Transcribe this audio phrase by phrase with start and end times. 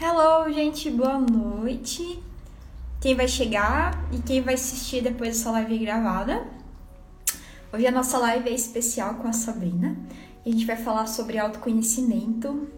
[0.00, 2.22] Hello, gente, boa noite.
[3.00, 6.46] Quem vai chegar e quem vai assistir depois dessa live gravada.
[7.72, 9.96] Hoje a nossa live é especial com a Sabrina
[10.46, 12.68] a gente vai falar sobre autoconhecimento.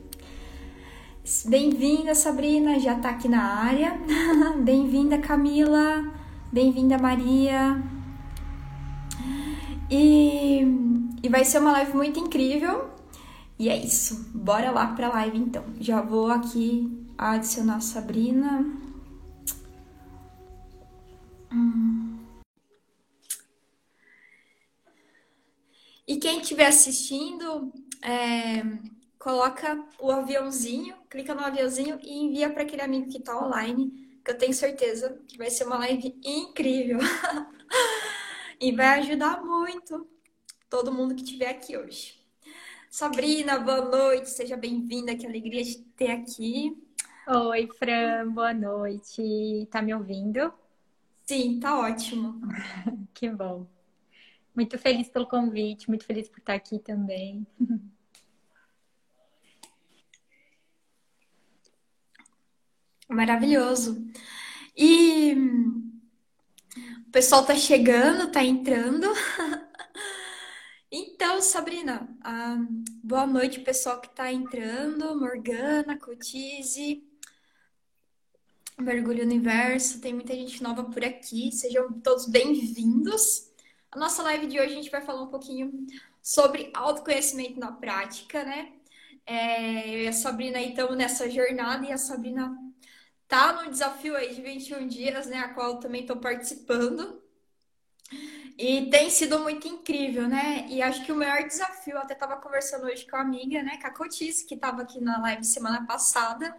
[1.45, 4.01] Bem-vinda, Sabrina, já tá aqui na área.
[4.65, 6.11] Bem-vinda, Camila.
[6.51, 7.83] Bem-vinda, Maria.
[9.91, 10.63] E,
[11.23, 12.89] e vai ser uma live muito incrível.
[13.59, 14.31] E é isso.
[14.35, 15.65] Bora lá pra live então.
[15.79, 18.65] Já vou aqui adicionar a Sabrina.
[21.53, 22.19] Hum.
[26.07, 28.63] E quem estiver assistindo, é,
[29.19, 34.31] coloca o aviãozinho, clica no aviãozinho e envia para aquele amigo que está online, que
[34.31, 36.99] eu tenho certeza que vai ser uma live incrível.
[38.59, 40.09] e vai ajudar muito
[40.69, 42.19] todo mundo que estiver aqui hoje.
[42.91, 46.77] Sabrina, boa noite, seja bem-vinda, que alegria de ter aqui.
[47.33, 49.69] Oi, Fran, boa noite.
[49.71, 50.53] Tá me ouvindo?
[51.23, 52.41] Sim, tá ótimo.
[53.15, 53.69] que bom.
[54.53, 57.47] Muito feliz pelo convite, muito feliz por estar aqui também.
[63.09, 64.05] Maravilhoso.
[64.77, 65.37] E
[67.07, 69.07] o pessoal tá chegando, tá entrando.
[70.93, 72.59] Então, Sabrina, ah,
[73.01, 75.17] boa noite, pessoal que está entrando.
[75.21, 77.09] Morgana, Cotize,
[78.81, 81.53] Mergulho Universo, tem muita gente nova por aqui.
[81.53, 83.51] Sejam todos bem-vindos.
[83.91, 85.87] A nossa live de hoje a gente vai falar um pouquinho
[86.23, 88.73] sobre autoconhecimento na prática, né?
[89.27, 92.57] É, eu e a Sabrina estamos nessa jornada e a Sabrina
[93.29, 95.39] tá no desafio aí de 21 dias, né?
[95.39, 97.23] A qual eu também estou participando.
[98.57, 100.67] E tem sido muito incrível, né?
[100.69, 103.87] E acho que o maior desafio, até estava conversando hoje com a amiga, né, com
[103.87, 106.55] a Cotice, que estava aqui na live semana passada,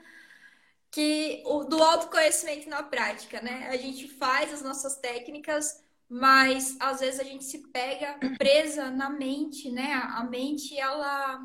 [0.91, 3.69] que o do autoconhecimento na prática, né?
[3.69, 9.09] A gente faz as nossas técnicas, mas às vezes a gente se pega presa na
[9.09, 9.93] mente, né?
[9.93, 11.41] A mente, ela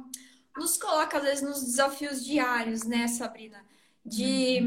[0.56, 3.64] nos coloca às vezes nos desafios diários, né, Sabrina?
[4.04, 4.60] De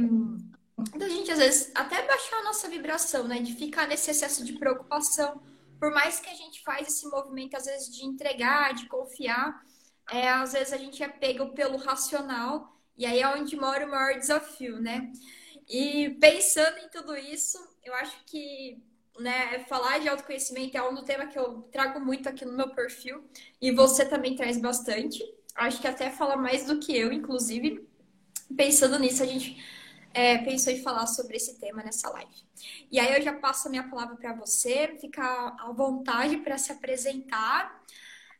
[0.97, 3.39] da gente às vezes até baixar a nossa vibração, né?
[3.39, 5.41] De ficar nesse excesso de preocupação
[5.79, 9.63] por mais que a gente faz esse movimento, às vezes, de entregar, de confiar,
[10.11, 13.89] é, às vezes a gente é pego pelo racional, e aí é onde mora o
[13.89, 15.09] maior desafio, né?
[15.69, 18.83] E pensando em tudo isso, eu acho que
[19.17, 23.23] né, falar de autoconhecimento é um tema que eu trago muito aqui no meu perfil,
[23.61, 25.23] e você também traz bastante.
[25.55, 27.87] Acho que até fala mais do que eu, inclusive.
[28.57, 29.63] Pensando nisso, a gente
[30.13, 32.35] é, pensou em falar sobre esse tema nessa live.
[32.91, 36.71] E aí eu já passo a minha palavra para você, ficar à vontade para se
[36.71, 37.81] apresentar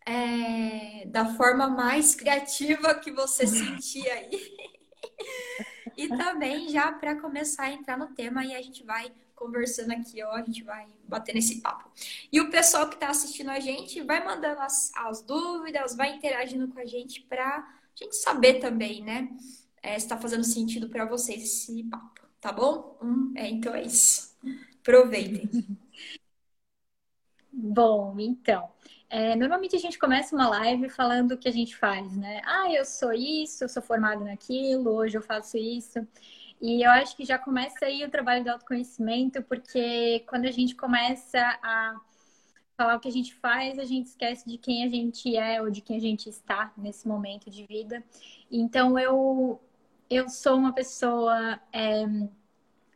[0.10, 4.30] é, da forma mais criativa que você sentir aí.
[5.98, 10.22] e também já para começar a entrar no tema e a gente vai conversando aqui,
[10.24, 11.90] ó, a gente vai bater nesse papo.
[12.32, 16.68] E o pessoal que está assistindo a gente vai mandando as, as dúvidas, vai interagindo
[16.68, 17.66] com a gente para a
[17.96, 19.30] gente saber também, né?
[19.82, 22.98] é, está fazendo sentido para vocês esse papo, tá bom?
[23.02, 24.36] Hum, é, então é isso.
[24.82, 25.50] Aproveitem.
[27.52, 28.72] Bom, então.
[29.10, 32.42] É, normalmente a gente começa uma live falando o que a gente faz, né?
[32.46, 36.08] Ah, eu sou isso, eu sou formado naquilo, hoje eu faço isso.
[36.62, 40.76] E eu acho que já começa aí o trabalho do autoconhecimento, porque quando a gente
[40.76, 42.00] começa a
[42.78, 45.70] falar o que a gente faz, a gente esquece de quem a gente é ou
[45.72, 48.04] de quem a gente está nesse momento de vida.
[48.52, 49.60] Então eu
[50.10, 52.06] eu sou uma pessoa é,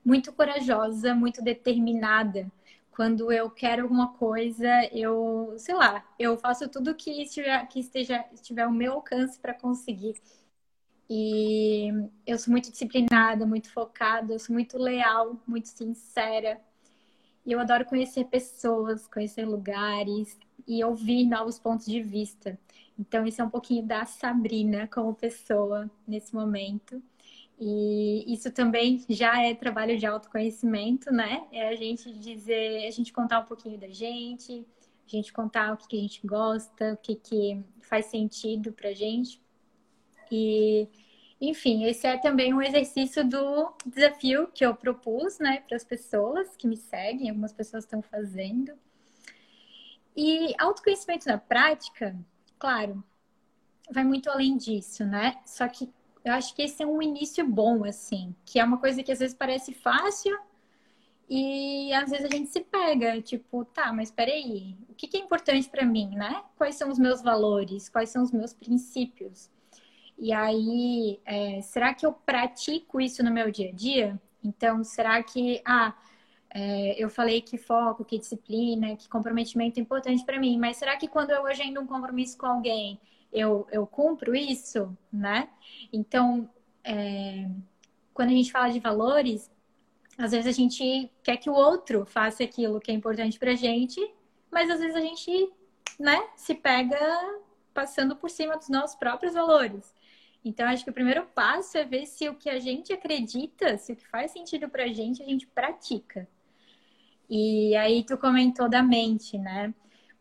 [0.06, 2.52] muito corajosa, muito determinada.
[2.96, 8.24] Quando eu quero alguma coisa, eu, sei lá, eu faço tudo que estiver, que esteja,
[8.34, 10.16] estiver ao meu alcance para conseguir.
[11.10, 11.90] E
[12.26, 16.62] eu sou muito disciplinada, muito focada, eu sou muito leal, muito sincera.
[17.46, 20.38] E eu adoro conhecer pessoas, conhecer lugares
[20.68, 22.60] e ouvir novos pontos de vista.
[22.98, 27.02] Então, isso é um pouquinho da Sabrina como pessoa nesse momento.
[27.66, 31.48] E isso também já é trabalho de autoconhecimento, né?
[31.50, 34.68] É a gente dizer, a gente contar um pouquinho da gente,
[35.08, 38.92] a gente contar o que, que a gente gosta, o que, que faz sentido pra
[38.92, 39.42] gente.
[40.30, 40.90] E,
[41.40, 46.58] enfim, esse é também um exercício do desafio que eu propus, né, para as pessoas
[46.58, 48.74] que me seguem, algumas pessoas estão fazendo.
[50.14, 52.14] E autoconhecimento na prática,
[52.60, 53.02] claro,
[53.90, 55.40] vai muito além disso, né?
[55.46, 55.90] Só que
[56.24, 59.20] eu acho que esse é um início bom, assim, que é uma coisa que às
[59.20, 60.38] vezes parece fácil
[61.30, 65.70] e às vezes a gente se pega, tipo, tá, mas peraí, o que, é importante
[65.70, 66.44] para mim, né?
[66.58, 67.90] Quais são os meus valores?
[67.90, 69.50] Quais são os meus princípios?
[70.18, 74.22] E aí, é, será que eu pratico isso no meu dia a dia?
[74.44, 75.96] Então, será que, ah,
[76.54, 80.96] é, eu falei que foco, que disciplina, que comprometimento é importante para mim, mas será
[80.98, 83.00] que quando eu agendo um compromisso com alguém,
[83.34, 85.50] eu, eu cumpro isso, né?
[85.92, 86.50] Então,
[86.84, 87.50] é,
[88.14, 89.52] quando a gente fala de valores,
[90.18, 94.00] às vezes a gente quer que o outro faça aquilo que é importante pra gente,
[94.52, 95.52] mas às vezes a gente,
[96.00, 96.98] né, se pega
[97.74, 99.94] passando por cima dos nossos próprios valores.
[100.46, 103.94] Então, acho que o primeiro passo é ver se o que a gente acredita, se
[103.94, 106.28] o que faz sentido pra gente, a gente pratica.
[107.30, 109.74] E aí tu comentou da mente, né?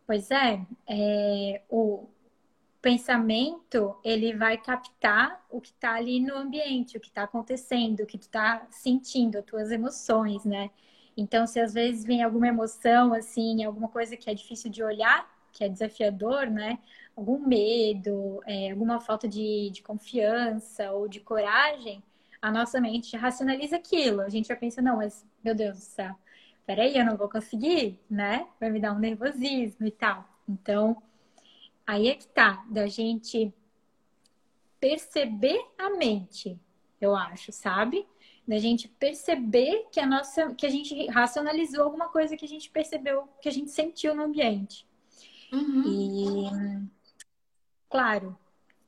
[0.06, 2.08] Pois é, é o
[2.82, 8.06] pensamento ele vai captar o que está ali no ambiente, o que está acontecendo, o
[8.06, 10.70] que tu está sentindo, as tuas emoções, né?
[11.16, 15.30] Então, se às vezes vem alguma emoção, assim, alguma coisa que é difícil de olhar,
[15.52, 16.78] que é desafiador, né?
[17.16, 22.02] Algum medo, é, alguma falta de, de confiança ou de coragem,
[22.40, 24.22] a nossa mente racionaliza aquilo.
[24.22, 26.14] A gente já pensa, não, mas, meu Deus do céu,
[26.66, 28.46] peraí, eu não vou conseguir, né?
[28.58, 30.26] Vai me dar um nervosismo e tal.
[30.48, 31.00] Então,
[31.86, 33.52] aí é que tá, da gente
[34.80, 36.58] perceber a mente,
[37.00, 38.06] eu acho, sabe?
[38.46, 42.68] Da gente perceber que a nossa, que a gente racionalizou alguma coisa que a gente
[42.70, 44.86] percebeu, que a gente sentiu no ambiente.
[45.52, 45.82] Uhum.
[45.86, 46.88] E,
[47.88, 48.36] claro,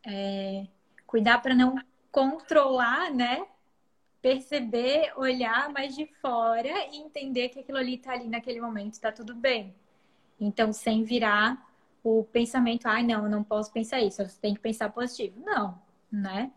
[0.04, 0.66] é,
[1.06, 1.76] cuidar para não
[2.10, 3.46] controlar, né?
[4.24, 9.12] perceber, olhar mais de fora e entender que aquilo ali tá ali naquele momento, tá
[9.12, 9.74] tudo bem.
[10.40, 11.62] Então, sem virar
[12.04, 15.40] o pensamento, ai, não, eu não posso pensar isso, você tem que pensar positivo.
[15.40, 15.80] Não,
[16.12, 16.52] né?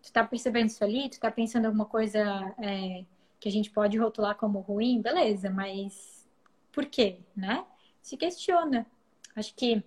[0.00, 2.20] Tu tá percebendo isso ali, tu tá pensando alguma coisa
[2.58, 3.04] é,
[3.40, 6.28] que a gente pode rotular como ruim, beleza, mas
[6.70, 7.66] por quê, né?
[8.00, 8.86] Se questiona.
[9.34, 9.82] Acho que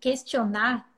[0.00, 0.90] questionar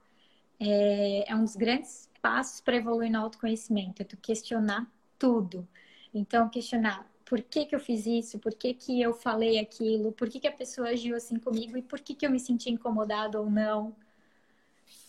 [0.59, 5.69] é, é um dos grandes passos para evoluir no autoconhecimento, é tu questionar tudo.
[6.15, 10.29] Então, questionar por que, que eu fiz isso, por que, que eu falei aquilo, por
[10.29, 13.39] que, que a pessoa agiu assim comigo e por que, que eu me senti incomodado
[13.39, 13.95] ou não.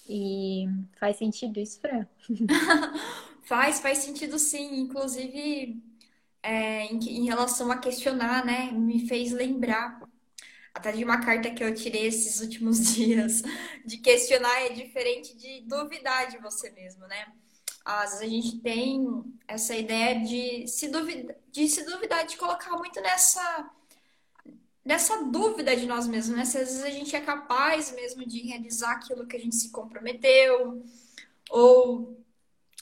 [0.08, 0.66] E
[1.00, 2.06] faz sentido isso, Fran?
[3.44, 4.80] faz, faz sentido sim.
[4.82, 5.82] Inclusive,
[6.44, 8.72] é, em, em, relação a questionar, né?
[8.72, 10.00] Me fez lembrar
[10.74, 13.42] até de uma carta que eu tirei esses últimos dias.
[13.84, 17.34] De questionar é diferente de duvidar de você mesmo, né?
[17.86, 22.76] Às vezes a gente tem essa ideia de se duvidar, de se duvidar, de colocar
[22.78, 23.72] muito nessa
[24.84, 26.46] nessa dúvida de nós mesmos, né?
[26.46, 29.72] Se às vezes a gente é capaz mesmo de realizar aquilo que a gente se
[29.72, 30.84] comprometeu,
[31.50, 32.24] ou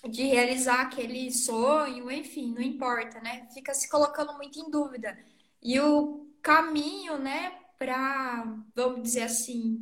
[0.10, 3.48] de realizar aquele sonho, enfim, não importa, né?
[3.54, 5.18] Fica se colocando muito em dúvida.
[5.62, 8.44] E o caminho, né, para,
[8.76, 9.80] vamos dizer assim,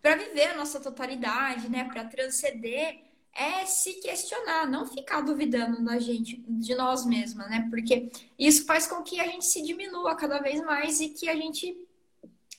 [0.00, 5.98] para viver a nossa totalidade, né, para transcender é se questionar, não ficar duvidando da
[5.98, 7.66] gente, de nós mesmas, né?
[7.70, 11.34] Porque isso faz com que a gente se diminua cada vez mais e que a
[11.34, 11.76] gente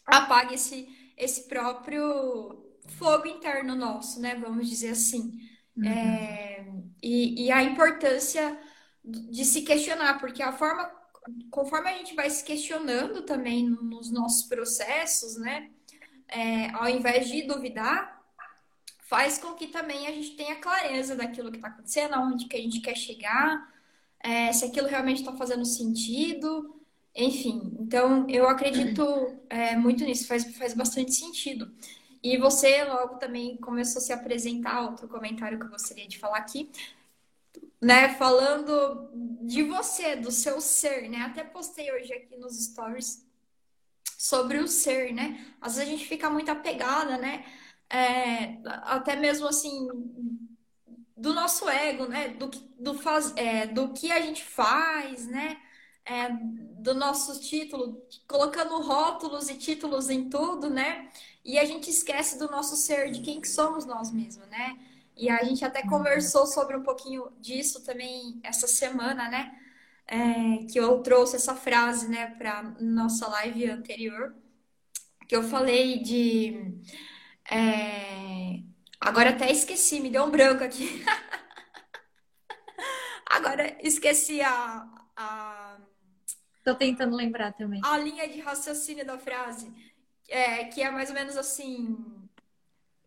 [0.06, 2.64] apague esse, esse próprio
[2.98, 4.36] fogo interno nosso, né?
[4.36, 5.40] Vamos dizer assim.
[5.78, 5.86] Uhum.
[5.86, 6.66] É,
[7.02, 8.60] e, e a importância
[9.04, 10.90] de se questionar, porque a forma,
[11.52, 15.70] conforme a gente vai se questionando também nos nossos processos, né?
[16.28, 18.13] É, ao invés de duvidar,
[19.14, 22.60] faz com que também a gente tenha clareza daquilo que está acontecendo, aonde que a
[22.60, 23.72] gente quer chegar,
[24.20, 26.76] é, se aquilo realmente está fazendo sentido,
[27.14, 27.78] enfim.
[27.80, 29.06] Então, eu acredito
[29.48, 31.72] é, muito nisso, faz, faz bastante sentido.
[32.24, 36.40] E você logo também começou a se apresentar, outro comentário que eu gostaria de falar
[36.40, 36.72] aqui,
[37.80, 39.12] né, falando
[39.44, 41.20] de você, do seu ser, né?
[41.20, 43.24] Até postei hoje aqui nos stories
[44.18, 45.54] sobre o ser, né?
[45.62, 47.46] Às vezes a gente fica muito apegada, né?
[47.90, 49.88] É, até mesmo assim
[51.16, 52.30] do nosso ego, né?
[52.30, 52.48] Do,
[52.78, 55.58] do, faz, é, do que a gente faz, né?
[56.06, 61.10] É, do nosso título, colocando rótulos e títulos em tudo, né?
[61.46, 64.78] E a gente esquece do nosso ser, de quem que somos nós mesmos, né?
[65.16, 69.58] E a gente até conversou sobre um pouquinho disso também essa semana, né?
[70.06, 74.36] É, que eu trouxe essa frase, né, para nossa live anterior,
[75.28, 76.78] que eu falei de
[77.50, 78.60] é...
[79.00, 81.04] Agora até esqueci, me deu um branco aqui.
[83.30, 85.78] Agora esqueci a, a.
[86.64, 87.82] Tô tentando lembrar também.
[87.84, 89.74] A linha de raciocínio da frase.
[90.30, 91.98] É, que é mais ou menos assim.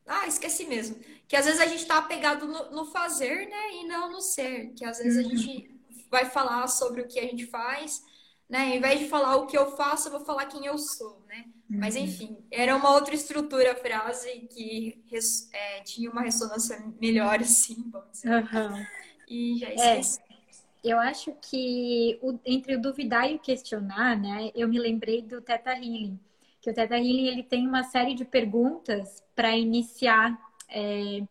[0.06, 1.00] Ah, esqueci mesmo.
[1.26, 3.72] Que às vezes a gente tá apegado no, no fazer, né?
[3.74, 4.74] E não no ser.
[4.74, 5.32] Que às vezes uhum.
[5.32, 5.76] a gente
[6.10, 8.02] vai falar sobre o que a gente faz,
[8.48, 8.70] né?
[8.70, 11.44] Ao invés de falar o que eu faço, eu vou falar quem eu sou, né?
[11.68, 11.78] Uhum.
[11.80, 15.02] Mas enfim, era uma outra estrutura a frase que
[15.52, 18.30] é, tinha uma ressonância melhor, assim, vamos dizer.
[18.30, 18.86] Uhum.
[19.28, 20.20] E já é, esqueci.
[20.20, 20.26] É,
[20.84, 24.52] eu acho que o, entre o duvidar e o questionar, né?
[24.54, 26.18] Eu me lembrei do Teta Healing,
[26.60, 30.38] que o Teta Healing ele tem uma série de perguntas para iniciar
[30.68, 31.22] é,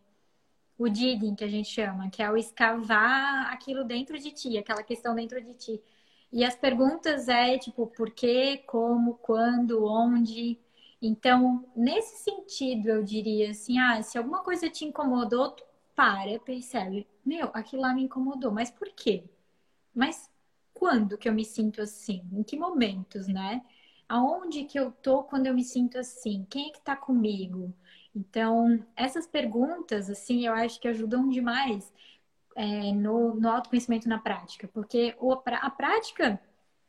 [0.77, 4.84] o digging que a gente chama, que é o escavar aquilo dentro de ti, aquela
[4.84, 5.81] questão dentro de ti.
[6.36, 10.60] E as perguntas é tipo por quê, como, quando, onde.
[11.01, 15.63] Então, nesse sentido, eu diria assim, ah, se alguma coisa te incomodou, tu
[15.96, 19.24] para, percebe, meu, aquilo lá me incomodou, mas por quê?
[19.94, 20.30] Mas
[20.74, 22.22] quando que eu me sinto assim?
[22.34, 23.63] Em que momentos, né?
[24.10, 26.46] Aonde que eu tô quando eu me sinto assim?
[26.50, 27.74] Quem é que tá comigo?
[28.15, 31.92] Então, essas perguntas, assim, eu acho que ajudam demais
[32.55, 36.39] é, no, no autoconhecimento na prática, porque o, a prática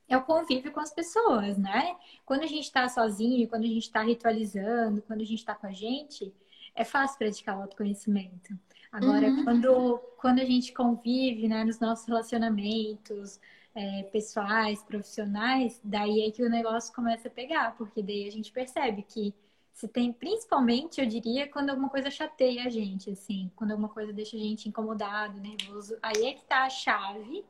[0.08, 1.96] é o convívio com as pessoas, né?
[2.24, 5.66] Quando a gente está sozinho, quando a gente está ritualizando, quando a gente está com
[5.66, 6.32] a gente,
[6.74, 8.56] é fácil praticar o autoconhecimento.
[8.92, 9.44] Agora, uhum.
[9.44, 13.40] quando, quando a gente convive né, nos nossos relacionamentos
[13.74, 18.52] é, pessoais, profissionais, daí é que o negócio começa a pegar, porque daí a gente
[18.52, 19.34] percebe que
[19.76, 24.10] se tem, principalmente, eu diria, quando alguma coisa chateia a gente, assim, quando alguma coisa
[24.10, 27.44] deixa a gente incomodado, nervoso, aí é que tá a chave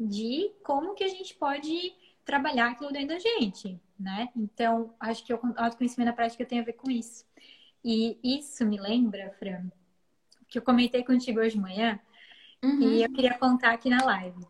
[0.00, 4.30] de como que a gente pode trabalhar aquilo dentro da gente, né?
[4.34, 7.26] Então, acho que o autoconhecimento na prática tem a ver com isso.
[7.84, 9.70] E isso me lembra, Fran,
[10.48, 12.00] que eu comentei contigo hoje de manhã,
[12.64, 12.80] uhum.
[12.80, 14.46] e eu queria contar aqui na live.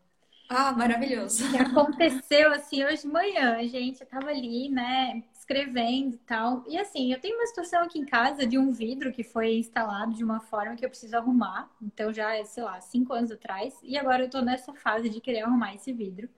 [0.49, 1.51] Ah, maravilhoso.
[1.51, 4.01] Que aconteceu assim hoje de manhã, gente.
[4.01, 6.65] Eu tava ali, né, escrevendo e tal.
[6.67, 10.13] E assim, eu tenho uma situação aqui em casa de um vidro que foi instalado
[10.15, 11.71] de uma forma que eu preciso arrumar.
[11.81, 13.79] Então já é, sei lá, cinco anos atrás.
[13.83, 16.29] E agora eu tô nessa fase de querer arrumar esse vidro.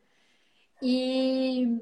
[0.82, 1.80] E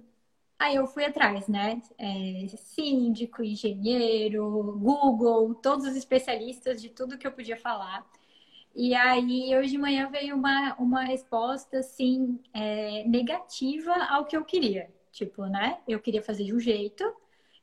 [0.59, 1.83] aí eu fui atrás, né?
[1.99, 8.07] É, síndico, engenheiro, Google, todos os especialistas de tudo que eu podia falar.
[8.75, 14.45] E aí, hoje de manhã veio uma, uma resposta, assim, é, negativa ao que eu
[14.45, 14.91] queria.
[15.17, 15.79] Tipo, né?
[15.89, 17.03] Eu queria fazer de um jeito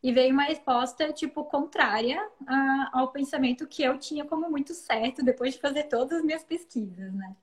[0.01, 5.24] e veio uma resposta, tipo, contrária a, ao pensamento que eu tinha como muito certo
[5.24, 7.36] depois de fazer todas as minhas pesquisas, né?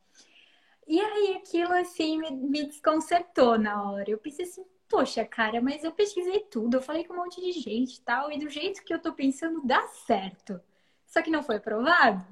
[0.88, 4.10] E aí aquilo, assim, me, me desconcertou na hora.
[4.10, 7.52] Eu pensei assim, poxa, cara, mas eu pesquisei tudo, eu falei com um monte de
[7.52, 10.60] gente e tal, e do jeito que eu tô pensando, dá certo.
[11.06, 12.26] Só que não foi aprovado.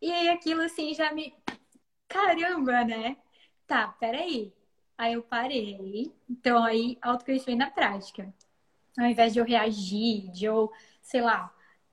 [0.00, 1.34] E aí aquilo, assim, já me...
[2.08, 3.16] Caramba, né?
[3.66, 4.52] Tá, peraí.
[4.96, 6.12] Aí eu parei.
[6.28, 8.32] Então, aí, autoconhecimento na prática.
[8.98, 10.70] Ao invés de eu reagir, de eu,
[11.02, 11.52] sei lá,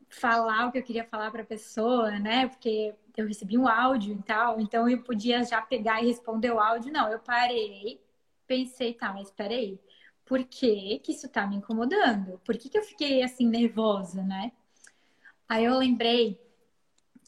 [0.10, 2.48] falar o que eu queria falar para a pessoa, né?
[2.48, 6.60] Porque eu recebi um áudio e tal, então eu podia já pegar e responder o
[6.60, 6.92] áudio.
[6.92, 8.00] Não, eu parei,
[8.46, 9.80] pensei, tá, mas peraí,
[10.26, 12.40] por que que isso tá me incomodando?
[12.46, 14.52] Por que que eu fiquei assim nervosa, né?
[15.50, 16.40] Aí eu lembrei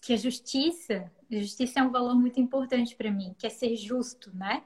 [0.02, 3.76] que a justiça, a justiça é um valor muito importante para mim, que é ser
[3.76, 4.64] justo, né?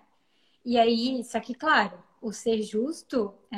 [0.68, 3.58] E aí, só que, claro, o ser justo, é,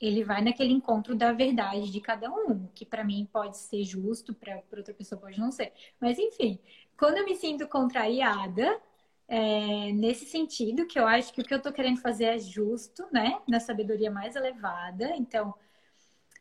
[0.00, 4.32] ele vai naquele encontro da verdade de cada um, que para mim pode ser justo,
[4.32, 5.72] para outra pessoa pode não ser.
[6.00, 6.60] Mas, enfim,
[6.96, 8.80] quando eu me sinto contrariada,
[9.26, 13.04] é, nesse sentido, que eu acho que o que eu estou querendo fazer é justo,
[13.10, 13.40] né?
[13.48, 15.16] Na sabedoria mais elevada.
[15.16, 15.52] Então,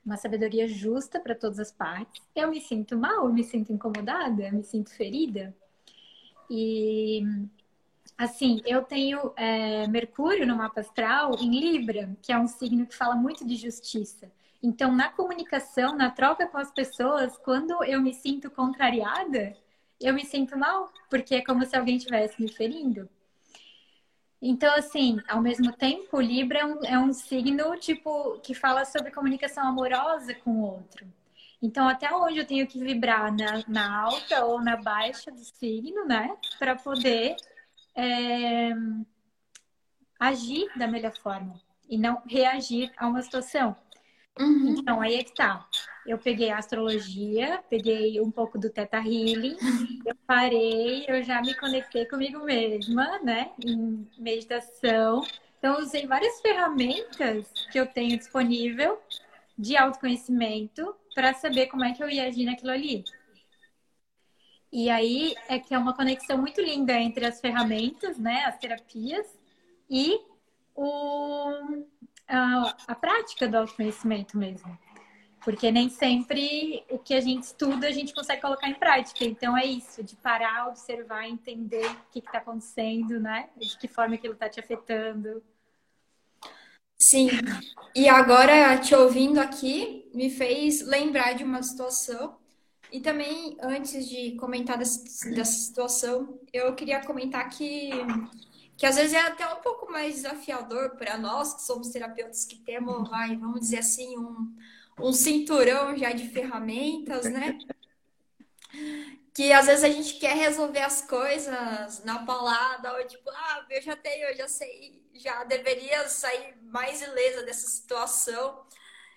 [0.06, 2.24] uma sabedoria justa para todas as partes.
[2.36, 5.56] Eu me sinto mal, eu me sinto incomodada, eu me sinto ferida.
[6.48, 7.24] E
[8.18, 12.96] Assim, eu tenho é, Mercúrio no mapa astral em Libra, que é um signo que
[12.96, 14.32] fala muito de justiça.
[14.62, 19.56] Então, na comunicação, na troca com as pessoas, quando eu me sinto contrariada,
[20.02, 23.08] eu me sinto mal, porque é como se alguém estivesse me ferindo.
[24.42, 29.12] Então, assim, ao mesmo tempo, Libra é um, é um signo, tipo, que fala sobre
[29.12, 31.06] comunicação amorosa com o outro.
[31.62, 36.06] Então, até onde eu tenho que vibrar na, na alta ou na baixa do signo,
[36.06, 36.36] né?
[36.60, 37.36] Para poder
[37.98, 38.74] é,
[40.20, 43.76] agir da melhor forma e não reagir a uma situação.
[44.40, 44.76] Uhum.
[44.78, 45.68] Então, aí é que tá.
[46.06, 49.58] Eu peguei a astrologia, peguei um pouco do Teta Healing,
[50.06, 53.52] eu parei, eu já me conectei comigo mesma, né?
[53.66, 55.26] Em meditação.
[55.58, 59.02] Então, usei várias ferramentas que eu tenho disponível
[59.58, 63.04] de autoconhecimento para saber como é que eu ia agir naquilo ali.
[64.72, 69.26] E aí é que é uma conexão muito linda entre as ferramentas, né, as terapias
[69.90, 70.20] e
[70.76, 71.86] o,
[72.28, 74.78] a, a prática do autoconhecimento mesmo.
[75.44, 79.24] Porque nem sempre o que a gente estuda a gente consegue colocar em prática.
[79.24, 83.50] Então é isso, de parar, observar, entender o que está acontecendo, né?
[83.56, 85.42] De que forma aquilo está te afetando.
[86.98, 87.30] Sim.
[87.96, 92.36] E agora, te ouvindo aqui, me fez lembrar de uma situação.
[92.92, 97.92] E também, antes de comentar dessa, dessa situação, eu queria comentar que,
[98.78, 102.58] que às vezes é até um pouco mais desafiador para nós, que somos terapeutas que
[102.58, 104.56] temos, vai, vamos dizer assim, um,
[105.00, 107.58] um cinturão já de ferramentas, né?
[109.38, 113.82] que às vezes a gente quer resolver as coisas na palavra, ou tipo, ah, eu
[113.84, 118.66] já tenho, eu já sei, já deveria sair mais ilesa dessa situação.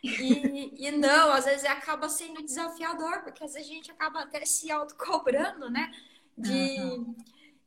[0.02, 4.44] E, e não, às vezes acaba sendo desafiador, porque às vezes a gente acaba até
[4.44, 5.92] se autocobrando, né?
[6.36, 7.14] De, uhum.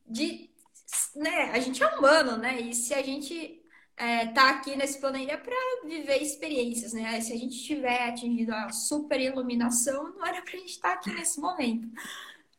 [0.08, 0.50] de
[1.16, 1.52] né?
[1.52, 2.60] A gente é humano, né?
[2.60, 3.62] E se a gente
[3.96, 7.20] é, tá aqui nesse planeta é para viver experiências, né?
[7.22, 11.12] Se a gente tiver atingido a super iluminação, não era pra gente estar tá aqui
[11.12, 11.88] nesse momento.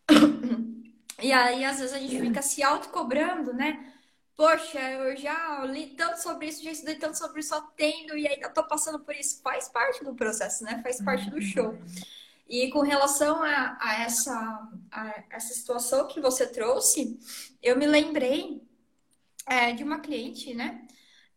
[1.22, 3.93] E aí, às vezes, a gente fica se autocobrando, né?
[4.36, 8.26] Poxa, eu já li tanto sobre isso, já estudei tanto sobre isso, só tendo, e
[8.26, 9.40] ainda tô passando por isso.
[9.42, 10.80] Faz parte do processo, né?
[10.82, 11.78] Faz parte do show.
[12.48, 17.18] E com relação a, a essa, a essa situação que você trouxe,
[17.62, 18.60] eu me lembrei
[19.46, 20.86] é, de uma cliente, né?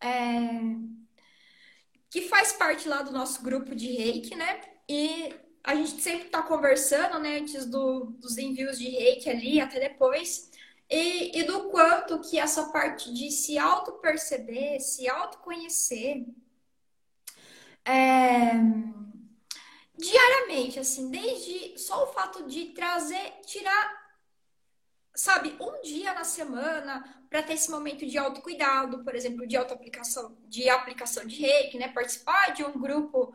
[0.01, 0.49] É,
[2.09, 4.61] que faz parte lá do nosso grupo de reiki, né?
[4.89, 9.79] E a gente sempre está conversando, né, antes do, dos envios de reiki ali, até
[9.79, 10.46] depois,
[10.89, 16.25] e, e do quanto que essa parte de se auto-perceber, se autoconhecer,
[17.83, 18.51] é,
[19.97, 24.07] diariamente, assim, desde só o fato de trazer, tirar,
[25.13, 30.37] sabe, um dia na semana para ter esse momento de autocuidado, por exemplo, de auto-aplicação,
[30.47, 33.33] de aplicação de reiki, né, participar de um grupo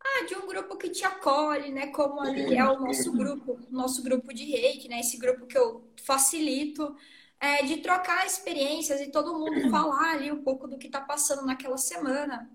[0.00, 1.88] ah, de um grupo que te acolhe, né?
[1.88, 5.00] Como ali é o nosso grupo, nosso grupo de reiki, né?
[5.00, 6.96] Esse grupo que eu facilito,
[7.40, 11.44] é, de trocar experiências e todo mundo falar ali um pouco do que está passando
[11.44, 12.50] naquela semana.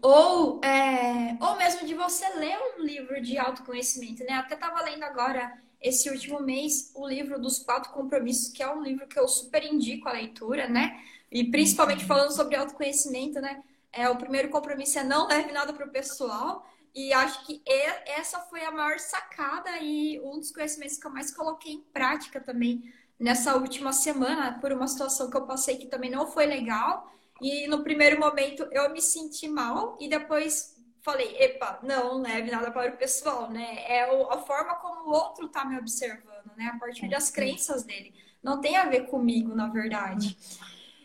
[0.00, 4.32] Ou, é, ou mesmo de você ler um livro de autoconhecimento, né?
[4.32, 8.82] Até estava lendo agora, esse último mês, o livro dos quatro compromissos, que é um
[8.82, 11.00] livro que eu super indico a leitura, né?
[11.30, 13.62] E principalmente falando sobre autoconhecimento, né?
[13.92, 16.66] É, o primeiro compromisso é não leve nada para o pessoal.
[16.94, 17.62] E acho que
[18.06, 22.38] essa foi a maior sacada e um dos conhecimentos que eu mais coloquei em prática
[22.40, 27.10] também nessa última semana, por uma situação que eu passei que também não foi legal.
[27.40, 32.70] E no primeiro momento eu me senti mal e depois falei, epa, não, leve nada
[32.70, 33.84] para o pessoal, né?
[33.86, 36.70] É a forma como o outro está me observando, né?
[36.74, 38.14] A partir das crenças dele.
[38.42, 40.36] Não tem a ver comigo, na verdade.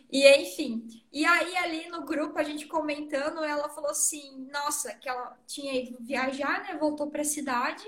[0.09, 5.09] E enfim, e aí ali no grupo a gente comentando, ela falou assim, nossa, que
[5.09, 6.77] ela tinha ido viajar, né?
[6.77, 7.83] Voltou para a cidade.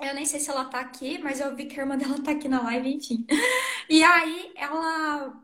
[0.00, 2.32] Eu nem sei se ela tá aqui, mas eu vi que a irmã dela tá
[2.32, 3.26] aqui na live, enfim.
[3.88, 5.40] E aí ela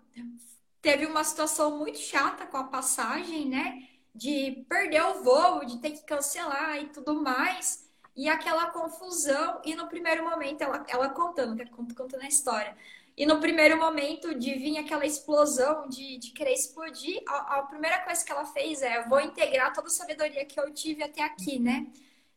[0.80, 3.88] teve uma situação muito chata com a passagem, né?
[4.14, 7.86] De perder o voo, de ter que cancelar e tudo mais.
[8.16, 9.60] E aquela confusão.
[9.64, 12.76] E no primeiro momento, ela, ela contando, contando a história.
[13.16, 18.00] E no primeiro momento de vir aquela explosão de, de querer explodir, a, a, primeira
[18.00, 21.58] coisa que ela fez é: vou integrar toda a sabedoria que eu tive até aqui,
[21.58, 21.86] né?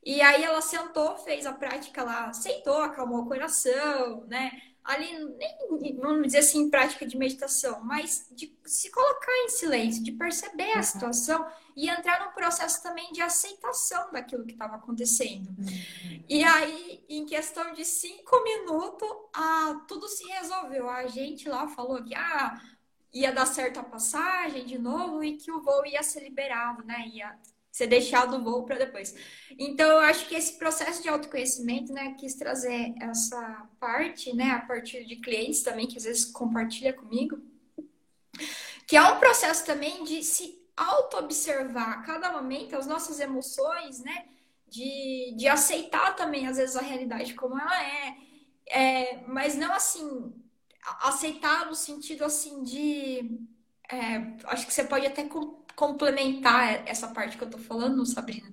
[0.04, 4.69] E aí ela sentou, fez a prática lá, sentou, acalmou o coração, né?
[4.90, 10.12] Ali, nem vamos dizer assim, prática de meditação, mas de se colocar em silêncio, de
[10.12, 10.84] perceber a uhum.
[10.84, 15.48] situação e entrar num processo também de aceitação daquilo que estava acontecendo.
[15.50, 16.24] Uhum.
[16.28, 20.90] E aí, em questão de cinco minutos, ah, tudo se resolveu.
[20.90, 22.60] A gente lá falou que ah,
[23.14, 27.08] ia dar certo a passagem de novo e que o voo ia ser liberado, né?
[27.08, 27.40] Ia
[27.72, 29.16] ser deixado o voo para depois.
[29.58, 34.62] Então, eu acho que esse processo de autoconhecimento, né, quis trazer essa parte, né, a
[34.62, 37.40] partir de clientes também, que às vezes compartilha comigo,
[38.88, 44.26] que é um processo também de se auto-observar a cada momento as nossas emoções, né,
[44.68, 48.18] de, de aceitar também, às vezes, a realidade como ela é,
[48.68, 50.34] é mas não assim,
[51.02, 53.40] aceitar no sentido assim de.
[53.92, 55.24] É, acho que você pode até
[55.80, 58.52] complementar essa parte que eu tô falando, Sabrina.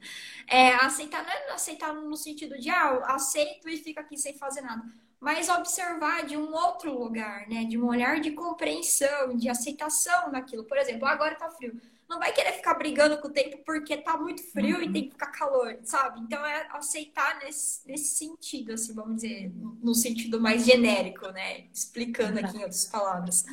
[0.48, 4.60] É, aceitar não é aceitar no sentido de, ah, aceito e fico aqui sem fazer
[4.60, 4.84] nada.
[5.18, 7.64] Mas observar de um outro lugar, né?
[7.64, 10.62] De um olhar de compreensão, de aceitação daquilo.
[10.62, 11.80] Por exemplo, agora tá frio.
[12.08, 14.82] Não vai querer ficar brigando com o tempo porque tá muito frio uhum.
[14.82, 16.20] e tem que ficar calor, sabe?
[16.20, 19.50] Então é aceitar nesse, nesse sentido, assim, vamos dizer,
[19.82, 21.64] no sentido mais genérico, né?
[21.74, 23.44] Explicando aqui em outras palavras.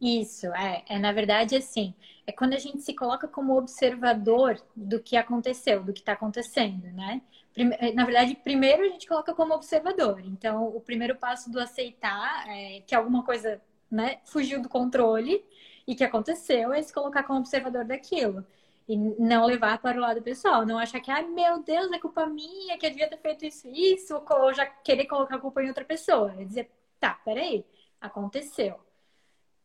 [0.00, 1.94] Isso, é, é na verdade assim
[2.30, 6.86] é quando a gente se coloca como observador do que aconteceu, do que está acontecendo,
[6.92, 7.20] né?
[7.56, 10.20] Eh, na verdade, primeiro a gente coloca como observador.
[10.24, 15.44] Então, o primeiro passo do aceitar é que alguma coisa né, fugiu do controle
[15.86, 18.46] e que aconteceu é se colocar como observador daquilo.
[18.88, 22.26] E não levar para o lado pessoal, não achar que, ai meu Deus, é culpa
[22.26, 25.68] minha, que eu devia ter feito isso, isso, ou já querer colocar a culpa em
[25.68, 26.34] outra pessoa.
[26.38, 27.64] É dizer, tá, peraí,
[28.00, 28.80] aconteceu.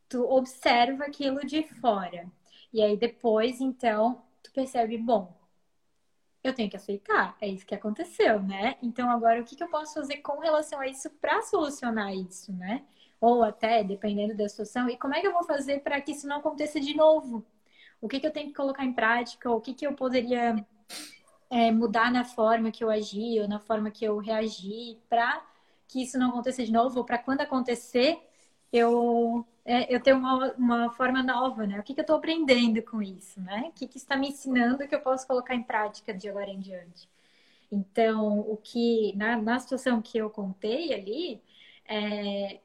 [0.10, 2.28] Tu observa aquilo de fora.
[2.76, 5.34] E aí depois, então, tu percebe, bom,
[6.44, 8.76] eu tenho que aceitar, é isso que aconteceu, né?
[8.84, 12.52] Então agora o que, que eu posso fazer com relação a isso para solucionar isso,
[12.52, 12.84] né?
[13.22, 16.28] Ou até, dependendo da situação, e como é que eu vou fazer para que isso
[16.28, 17.46] não aconteça de novo?
[18.02, 19.50] O que, que eu tenho que colocar em prática?
[19.50, 20.54] O que, que eu poderia
[21.50, 25.42] é, mudar na forma que eu agi ou na forma que eu reagi para
[25.88, 27.00] que isso não aconteça de novo?
[27.00, 28.20] Ou para quando acontecer,
[28.70, 31.80] eu é, eu tenho uma, uma forma nova, né?
[31.80, 33.68] O que, que eu estou aprendendo com isso, né?
[33.70, 36.60] O que, que está me ensinando que eu posso colocar em prática de agora em
[36.60, 37.10] diante?
[37.72, 41.42] Então, o que, na, na situação que eu contei ali,
[41.88, 42.60] é,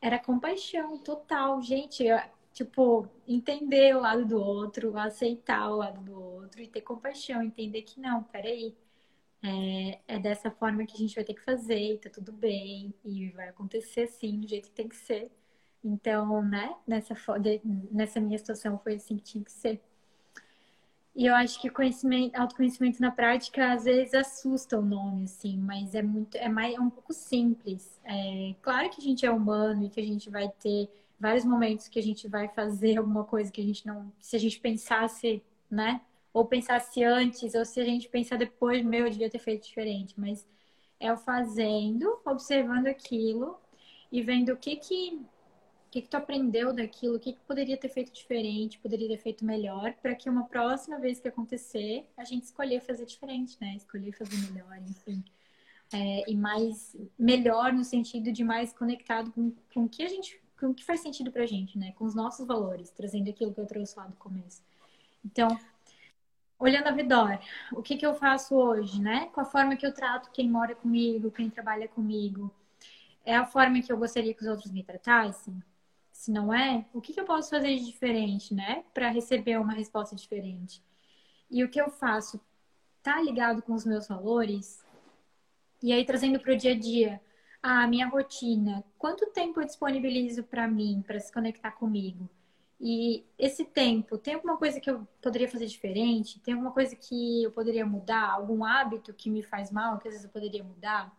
[0.00, 2.04] era compaixão total, gente.
[2.04, 2.18] Eu,
[2.52, 7.82] tipo, entender o lado do outro, aceitar o lado do outro e ter compaixão, entender
[7.82, 8.74] que não, peraí.
[9.42, 12.94] É, é dessa forma que a gente vai ter que fazer, e tá tudo bem,
[13.04, 15.30] e vai acontecer assim, do jeito que tem que ser.
[15.86, 17.14] Então, né, nessa,
[17.92, 19.80] nessa minha situação foi assim que tinha que ser.
[21.14, 25.94] E eu acho que conhecimento, autoconhecimento na prática às vezes assusta o nome, assim, mas
[25.94, 27.98] é muito, é mais, é um pouco simples.
[28.04, 31.88] É, claro que a gente é humano e que a gente vai ter vários momentos
[31.88, 35.42] que a gente vai fazer alguma coisa que a gente não, se a gente pensasse,
[35.70, 36.02] né,
[36.34, 40.14] ou pensasse antes, ou se a gente pensar depois, meu, eu devia ter feito diferente,
[40.18, 40.46] mas
[41.00, 43.56] é o fazendo, observando aquilo
[44.12, 45.24] e vendo o que que
[45.96, 47.16] que, que tu aprendeu daquilo?
[47.16, 48.78] O que, que poderia ter feito diferente?
[48.78, 49.94] Poderia ter feito melhor?
[49.94, 53.74] Para que uma próxima vez que acontecer, a gente escolher fazer diferente, né?
[53.76, 55.24] Escolher fazer melhor, enfim.
[55.92, 60.40] É, e mais melhor no sentido de mais conectado com, com o que a gente
[60.58, 61.92] com o que faz sentido pra gente, né?
[61.92, 64.62] Com os nossos valores, trazendo aquilo que eu trouxe lá do começo.
[65.24, 65.48] Então,
[66.58, 67.38] olhando ao redor,
[67.72, 69.26] o que, que eu faço hoje, né?
[69.34, 72.50] Com a forma que eu trato quem mora comigo, quem trabalha comigo.
[73.24, 75.62] É a forma que eu gostaria que os outros me tratassem?
[76.16, 78.84] Se não é, o que, que eu posso fazer de diferente, né?
[78.92, 80.82] Para receber uma resposta diferente.
[81.48, 82.40] E o que eu faço
[83.02, 84.84] tá ligado com os meus valores?
[85.82, 87.20] E aí, trazendo para o dia a dia,
[87.62, 92.28] a minha rotina, quanto tempo eu disponibilizo para mim, para se conectar comigo?
[92.80, 96.40] E esse tempo, tem alguma coisa que eu poderia fazer diferente?
[96.40, 98.30] Tem alguma coisa que eu poderia mudar?
[98.30, 101.14] Algum hábito que me faz mal, que às vezes eu poderia mudar?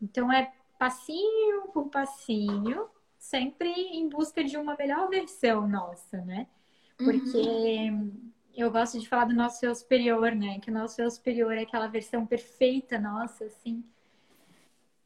[0.00, 2.88] Então, é passinho por passinho,
[3.20, 6.48] sempre em busca de uma melhor versão nossa, né?
[6.96, 8.32] Porque uhum.
[8.56, 10.58] eu gosto de falar do nosso eu superior, né?
[10.58, 13.84] Que o nosso eu superior é aquela versão perfeita nossa, assim.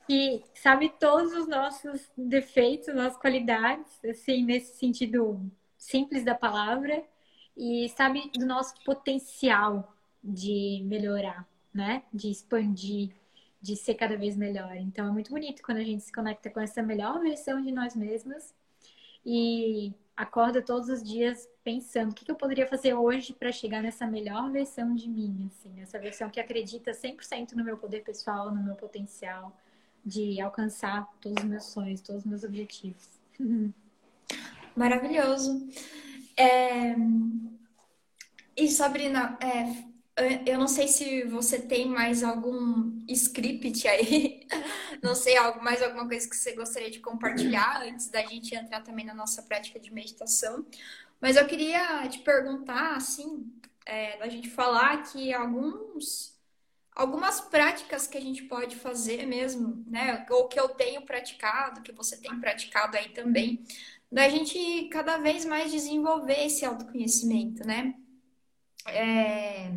[0.07, 5.41] Que sabe todos os nossos defeitos, nossas qualidades, assim, nesse sentido
[5.77, 7.05] simples da palavra,
[7.57, 12.05] e sabe do nosso potencial de melhorar, né?
[12.13, 13.11] De expandir,
[13.65, 14.77] de ser cada vez melhor.
[14.77, 17.97] Então é muito bonito quando a gente se conecta com essa melhor versão de nós
[17.97, 18.55] mesmas
[19.25, 24.07] e acorda todos os dias pensando o que, eu poderia fazer hoje para chegar nessa
[24.07, 28.63] melhor versão de mim, assim, essa versão que acredita 100% no meu poder pessoal, no
[28.63, 29.51] meu potencial
[30.05, 33.09] de alcançar todos os meus sonhos, todos os meus objetivos.
[34.77, 35.67] Maravilhoso.
[36.37, 36.95] É...
[38.55, 39.94] E Sabrina, é,
[40.47, 44.47] eu não sei se você tem mais algum script aí,
[45.03, 48.83] não sei, algo, mais alguma coisa que você gostaria de compartilhar antes da gente entrar
[48.83, 50.65] também na nossa prática de meditação.
[51.21, 53.53] Mas eu queria te perguntar, assim,
[53.87, 56.39] é, da gente falar que alguns,
[56.95, 60.25] algumas práticas que a gente pode fazer mesmo, né?
[60.31, 63.65] Ou que eu tenho praticado, que você tem praticado aí também,
[64.13, 67.95] da gente cada vez mais desenvolver esse autoconhecimento, né?
[68.87, 69.71] É...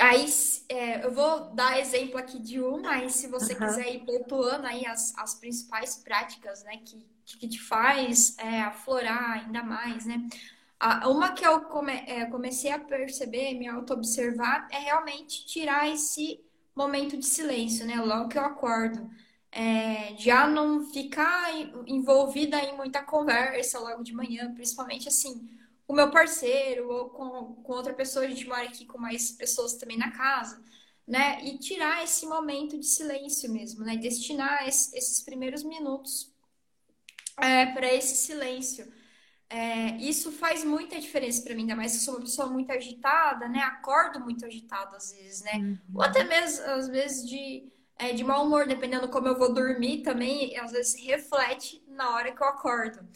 [0.00, 0.26] Aí
[0.68, 3.58] é, eu vou dar exemplo aqui de uma, aí se você uhum.
[3.58, 9.44] quiser ir pontuando aí as, as principais práticas, né, que, que te faz é, aflorar
[9.44, 10.28] ainda mais, né?
[11.06, 16.40] uma que eu come, é, comecei a perceber, me auto-observar, é realmente tirar esse
[16.74, 17.96] momento de silêncio, né?
[18.00, 19.10] Logo que eu acordo.
[19.50, 21.50] É, já não ficar
[21.86, 25.48] envolvida em muita conversa logo de manhã, principalmente assim,
[25.88, 29.72] o meu parceiro ou com, com outra pessoa, a gente mora aqui com mais pessoas
[29.74, 30.62] também na casa,
[31.06, 31.42] né?
[31.42, 33.96] E tirar esse momento de silêncio mesmo, né?
[33.96, 36.30] Destinar esse, esses primeiros minutos
[37.38, 38.92] é, para esse silêncio.
[39.48, 43.48] É, isso faz muita diferença para mim, ainda mais que sou uma pessoa muito agitada,
[43.48, 43.60] né?
[43.60, 45.54] Acordo muito agitada às vezes, né?
[45.54, 45.78] Uhum.
[45.94, 47.66] Ou até mesmo, às vezes, de,
[47.98, 52.30] é, de mau humor, dependendo como eu vou dormir também, às vezes reflete na hora
[52.30, 53.08] que eu acordo.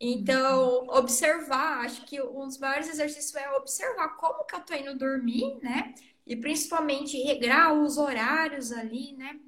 [0.00, 4.96] Então, observar, acho que um dos maiores exercícios é observar como que eu tô indo
[4.96, 5.94] dormir, né?
[6.26, 9.40] E principalmente regrar os horários ali, né?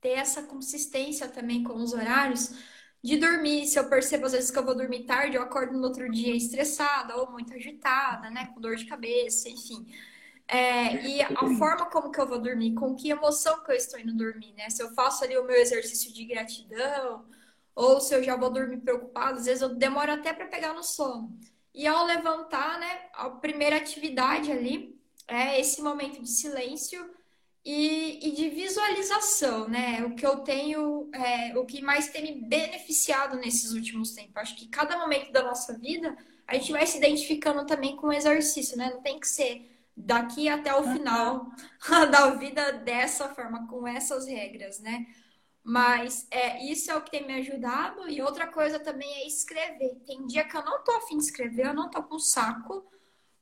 [0.00, 2.54] Ter essa consistência também com os horários
[3.02, 3.66] de dormir.
[3.66, 6.34] Se eu percebo às vezes que eu vou dormir tarde, eu acordo no outro dia
[6.34, 8.46] estressada ou muito agitada, né?
[8.46, 9.86] Com dor de cabeça, enfim.
[10.48, 14.00] É, e a forma como que eu vou dormir, com que emoção que eu estou
[14.00, 14.70] indo dormir, né?
[14.70, 17.26] Se eu faço ali o meu exercício de gratidão,
[17.78, 20.82] ou se eu já vou dormir preocupado, às vezes eu demoro até para pegar no
[20.82, 21.38] sono.
[21.72, 27.08] E ao levantar, né, a primeira atividade ali é esse momento de silêncio
[27.64, 30.04] e, e de visualização, né?
[30.04, 34.36] O que eu tenho, é, o que mais tem me beneficiado nesses últimos tempos.
[34.36, 36.16] Acho que cada momento da nossa vida
[36.48, 38.90] a gente vai se identificando também com o exercício, né?
[38.92, 41.46] Não tem que ser daqui até o final
[42.10, 45.06] da vida dessa forma, com essas regras, né?
[45.68, 48.08] Mas é, isso é o que tem me ajudado.
[48.08, 49.96] E outra coisa também é escrever.
[50.06, 52.90] Tem dia que eu não tô afim de escrever, eu não tô com saco.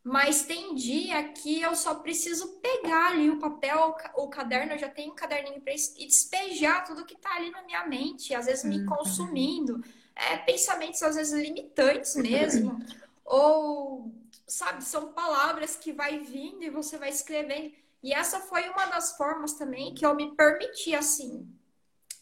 [0.02, 4.88] Mas tem dia que eu só preciso pegar ali o papel, o caderno, eu já
[4.88, 8.64] tenho um caderninho para e despejar tudo que tá ali na minha mente, às vezes
[8.64, 8.86] me uhum.
[8.86, 9.80] consumindo.
[10.16, 12.76] É, pensamentos às vezes limitantes mesmo.
[13.24, 14.12] Ou
[14.48, 17.72] sabe, são palavras que vai vindo e você vai escrevendo.
[18.02, 21.55] E essa foi uma das formas também que eu me permiti, assim,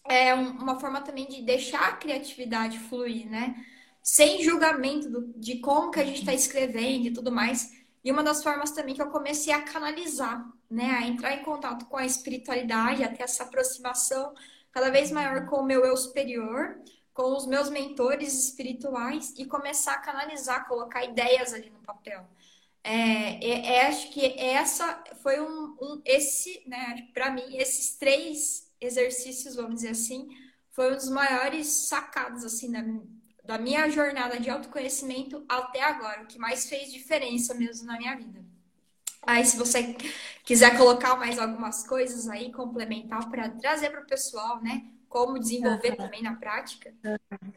[0.08, 3.54] é uma forma também de deixar a criatividade fluir, né?
[4.02, 7.72] Sem julgamento do, de como que a gente está escrevendo e tudo mais.
[8.04, 10.90] E uma das formas também que eu comecei a canalizar, né?
[10.90, 14.34] A entrar em contato com a espiritualidade, a ter essa aproximação
[14.72, 16.76] cada vez maior com o meu eu superior
[17.14, 22.26] com os meus mentores espirituais e começar a canalizar, colocar ideias ali no papel.
[22.82, 28.68] É, é, é acho que essa foi um, um esse, né, para mim, esses três
[28.84, 30.28] exercícios, vamos dizer assim,
[30.70, 32.84] foi um dos maiores sacados assim da,
[33.44, 38.16] da minha jornada de autoconhecimento até agora, o que mais fez diferença mesmo na minha
[38.16, 38.44] vida.
[39.26, 39.96] Aí, se você
[40.44, 44.84] quiser colocar mais algumas coisas aí, complementar para trazer para o pessoal, né?
[45.14, 45.96] como desenvolver uhum.
[45.96, 46.92] também na prática.
[47.04, 47.52] Uhum.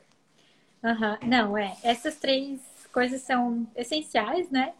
[0.83, 1.27] Uhum.
[1.27, 1.75] Não, é.
[1.81, 2.61] Essas três
[2.93, 4.75] coisas são essenciais, né?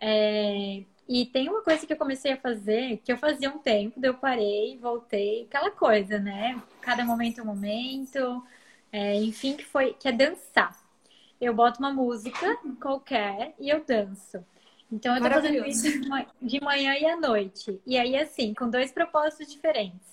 [0.00, 0.82] É...
[1.10, 4.10] E tem uma coisa que eu comecei a fazer, que eu fazia um tempo, daí
[4.10, 6.62] eu parei, voltei, aquela coisa, né?
[6.80, 8.44] Cada momento é um momento,
[8.92, 10.78] é, enfim, que foi, que é dançar.
[11.40, 14.44] Eu boto uma música qualquer e eu danço.
[14.92, 15.88] Então eu tô fazendo isso
[16.40, 17.80] de manhã e à noite.
[17.84, 20.10] E aí, assim, com dois propósitos diferentes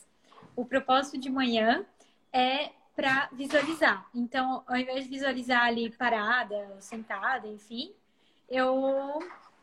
[0.58, 1.86] o propósito de manhã
[2.34, 4.10] é para visualizar.
[4.14, 7.94] Então, ao invés de visualizar ali parada, sentada, enfim,
[8.50, 9.20] eu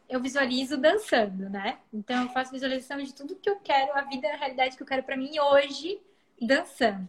[0.08, 1.78] eu visualizo dançando, né?
[1.92, 4.86] Então eu faço visualização de tudo que eu quero, a vida, a realidade que eu
[4.86, 6.00] quero para mim hoje,
[6.40, 7.08] dançando.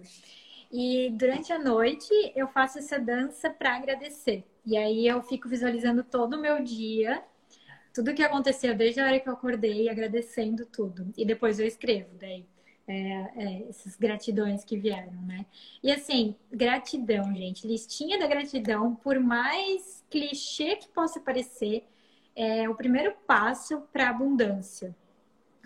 [0.72, 4.44] E durante a noite eu faço essa dança para agradecer.
[4.66, 7.24] E aí eu fico visualizando todo o meu dia,
[7.94, 11.14] tudo que aconteceu desde a hora que eu acordei, agradecendo tudo.
[11.18, 12.46] E depois eu escrevo daí
[12.88, 15.46] é, é, essas gratidões que vieram, né?
[15.82, 17.68] E assim, gratidão, gente.
[17.68, 21.84] Listinha da gratidão, por mais clichê que possa parecer,
[22.36, 24.96] é o primeiro passo para abundância.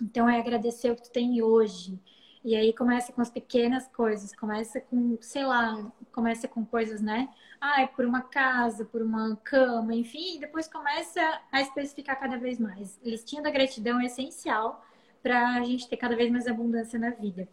[0.02, 2.00] Então, é agradecer o que tu tem hoje.
[2.44, 7.30] E aí começa com as pequenas coisas, começa com, sei lá, começa com coisas, né?
[7.78, 11.20] É por uma casa, por uma cama, enfim, e depois começa
[11.52, 12.98] a especificar cada vez mais.
[13.04, 14.86] Listinha da gratidão é essencial
[15.22, 17.50] para a gente ter cada vez mais abundância na vida.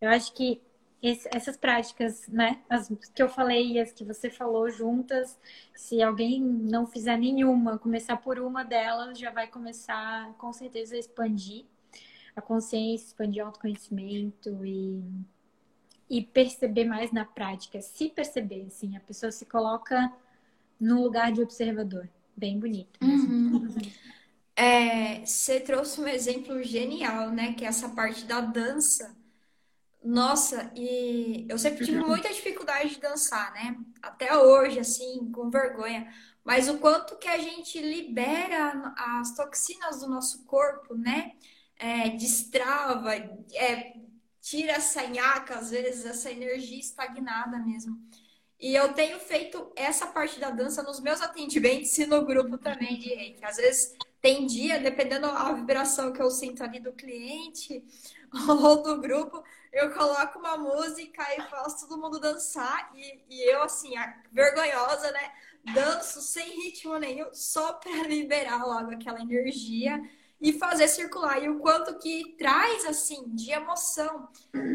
[0.00, 0.62] Eu acho que
[1.02, 5.38] esse, essas práticas, né, as que eu falei e as que você falou juntas,
[5.74, 10.98] se alguém não fizer nenhuma, começar por uma delas, já vai começar com certeza a
[10.98, 11.64] expandir
[12.34, 15.02] a consciência, expandir o autoconhecimento e,
[16.08, 20.12] e perceber mais na prática, se perceber, assim, a pessoa se coloca
[20.78, 22.08] no lugar de observador.
[22.36, 22.98] Bem bonito.
[23.02, 23.76] Uhum.
[24.56, 27.52] É, você trouxe um exemplo genial, né?
[27.52, 29.14] Que é essa parte da dança.
[30.02, 33.76] Nossa, e eu sempre tive muita dificuldade de dançar, né?
[34.02, 36.12] Até hoje, assim, com vergonha.
[36.42, 41.32] Mas o quanto que a gente libera as toxinas do nosso corpo, né?
[41.76, 43.94] É, destrava, é,
[44.40, 47.98] tira essa nhaca, às vezes, essa energia estagnada mesmo.
[48.58, 52.98] E eu tenho feito essa parte da dança nos meus atendimentos e no grupo também
[52.98, 53.44] de reiki.
[53.44, 57.82] Às vezes tem dia, dependendo da vibração que eu sinto ali do cliente
[58.48, 62.90] ou do grupo, eu coloco uma música e faço todo mundo dançar.
[62.94, 63.94] E, e eu, assim,
[64.32, 65.32] vergonhosa, né?
[65.74, 70.00] Danço sem ritmo nenhum, só para liberar logo aquela energia
[70.40, 71.42] e fazer circular.
[71.42, 74.28] E o quanto que traz, assim, de emoção.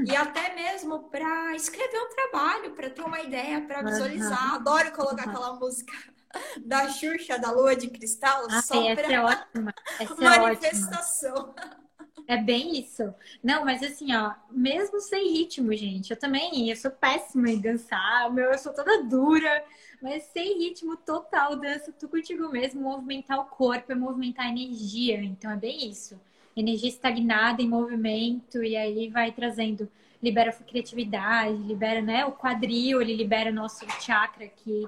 [0.05, 4.49] E até mesmo para escrever um trabalho, para ter uma ideia, para visualizar.
[4.49, 4.55] Uhum.
[4.55, 5.31] Adoro colocar uhum.
[5.31, 5.93] aquela música
[6.63, 9.73] da Xuxa, da Lua de Cristal, ah, só pra é ótima.
[9.99, 10.05] É
[10.39, 11.53] manifestação.
[11.57, 11.84] É,
[12.27, 13.13] é bem isso.
[13.43, 18.31] Não, mas assim, ó, mesmo sem ritmo, gente, eu também, eu sou péssima em dançar,
[18.33, 19.63] meu, eu sou toda dura,
[20.01, 25.21] mas sem ritmo total, dança tu contigo mesmo, movimentar o corpo, é movimentar a energia.
[25.23, 26.19] Então é bem isso.
[26.55, 29.89] Energia estagnada em movimento, e aí vai trazendo,
[30.23, 34.87] libera a criatividade, libera né, o quadril, ele libera o nosso chakra aqui,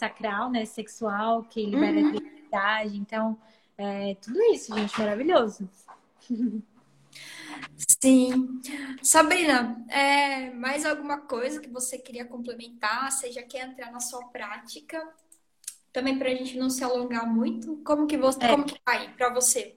[0.00, 0.64] sacral, né?
[0.64, 2.08] Sexual, que libera uhum.
[2.08, 2.96] a criatividade.
[2.96, 3.38] Então,
[3.76, 5.68] é tudo isso, gente, maravilhoso.
[8.02, 8.60] Sim.
[9.02, 13.10] Sabrina, é, mais alguma coisa que você queria complementar?
[13.10, 15.06] Você já quer entrar na sua prática?
[15.92, 18.48] Também para a gente não se alongar muito, como que você, é.
[18.48, 19.76] como que vai para você?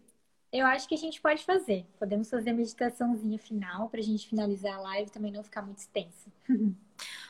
[0.52, 1.84] Eu acho que a gente pode fazer.
[1.98, 5.80] Podemos fazer a meditaçãozinha final para a gente finalizar a live também não ficar muito
[5.80, 6.32] extensa.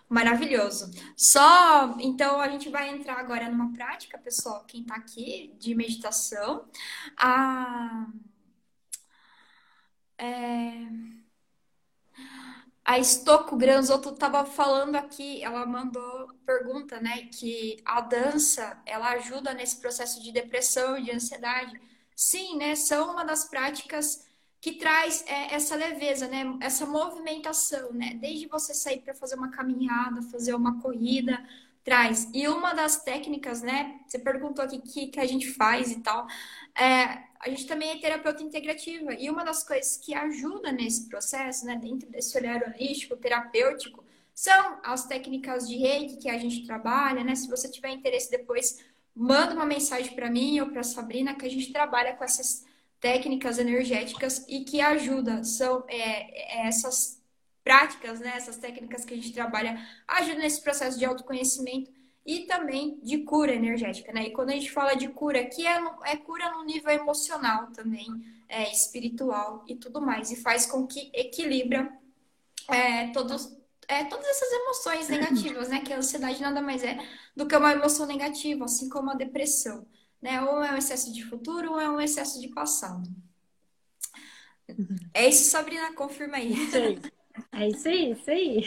[0.10, 0.92] Maravilhoso.
[1.16, 6.66] Só, então, a gente vai entrar agora numa prática, pessoal, quem está aqui, de meditação.
[7.18, 8.08] A.
[10.18, 11.14] É...
[12.86, 19.54] A Estocco Granzotto estava falando aqui, ela mandou pergunta, né, que a dança, ela ajuda
[19.54, 21.80] nesse processo de depressão e de ansiedade.
[22.14, 24.28] Sim, né, são uma das práticas
[24.60, 29.50] que traz é, essa leveza, né, essa movimentação, né, desde você sair para fazer uma
[29.50, 31.42] caminhada, fazer uma corrida,
[31.86, 32.30] traz.
[32.34, 36.28] E uma das técnicas, né, você perguntou aqui que, que a gente faz e tal,
[36.76, 39.14] é, a gente também é terapeuta integrativa.
[39.14, 44.04] E uma das coisas que ajuda nesse processo, né, dentro desse olhar holístico, terapêutico,
[44.34, 47.36] são as técnicas de reiki que a gente trabalha, né?
[47.36, 48.80] Se você tiver interesse depois,
[49.14, 52.66] manda uma mensagem para mim ou para a Sabrina, que a gente trabalha com essas
[53.00, 55.44] técnicas energéticas e que ajuda.
[55.44, 57.22] São é, é, essas
[57.62, 58.34] práticas, né?
[58.38, 61.92] Essas técnicas que a gente trabalha ajudam nesse processo de autoconhecimento
[62.26, 64.28] e também de cura energética, né?
[64.28, 68.08] E quando a gente fala de cura aqui, é, é cura no nível emocional também,
[68.48, 71.92] é, espiritual e tudo mais, e faz com que equilibra
[72.70, 73.56] é, todos,
[73.88, 75.82] é, todas essas emoções negativas, né?
[75.82, 76.98] Que a ansiedade nada mais é
[77.36, 79.86] do que uma emoção negativa, assim como a depressão,
[80.22, 80.42] né?
[80.42, 83.10] Ou é um excesso de futuro ou é um excesso de passado.
[84.70, 84.96] Uhum.
[85.14, 86.56] É isso, Sabrina, confirma aí.
[86.56, 87.02] Sim.
[87.52, 88.62] É isso aí, isso aí.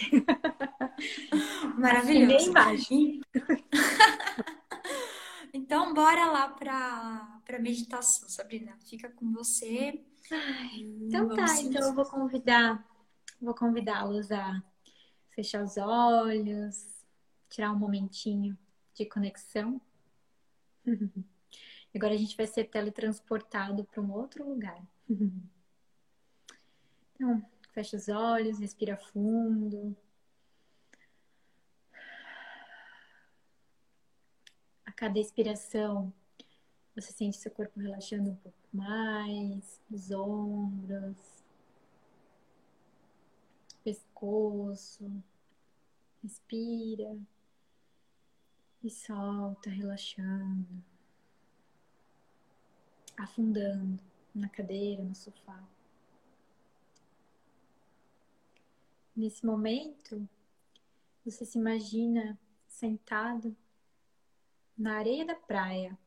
[1.79, 2.53] Maravilhoso.
[2.53, 3.21] Bem
[5.53, 8.77] então, bora lá para para meditação, Sabrina.
[8.89, 10.05] Fica com você.
[10.31, 12.85] Ai, então Vamos tá, então eu vou convidar,
[13.41, 14.61] vou convidá-los a
[15.31, 17.05] fechar os olhos,
[17.49, 18.59] tirar um momentinho
[18.95, 19.81] de conexão.
[21.95, 24.83] Agora a gente vai ser teletransportado para um outro lugar.
[27.15, 27.43] Então,
[27.77, 29.95] Fecha os olhos, respira fundo.
[34.87, 36.11] A cada expiração,
[36.95, 41.45] você sente seu corpo relaxando um pouco mais, os ombros,
[43.85, 45.13] pescoço.
[46.23, 47.15] Respira
[48.83, 50.83] e solta, relaxando,
[53.19, 54.03] afundando
[54.35, 55.63] na cadeira, no sofá.
[59.17, 60.29] Nesse momento,
[61.25, 63.57] você se imagina sentado
[64.77, 65.99] na areia da praia,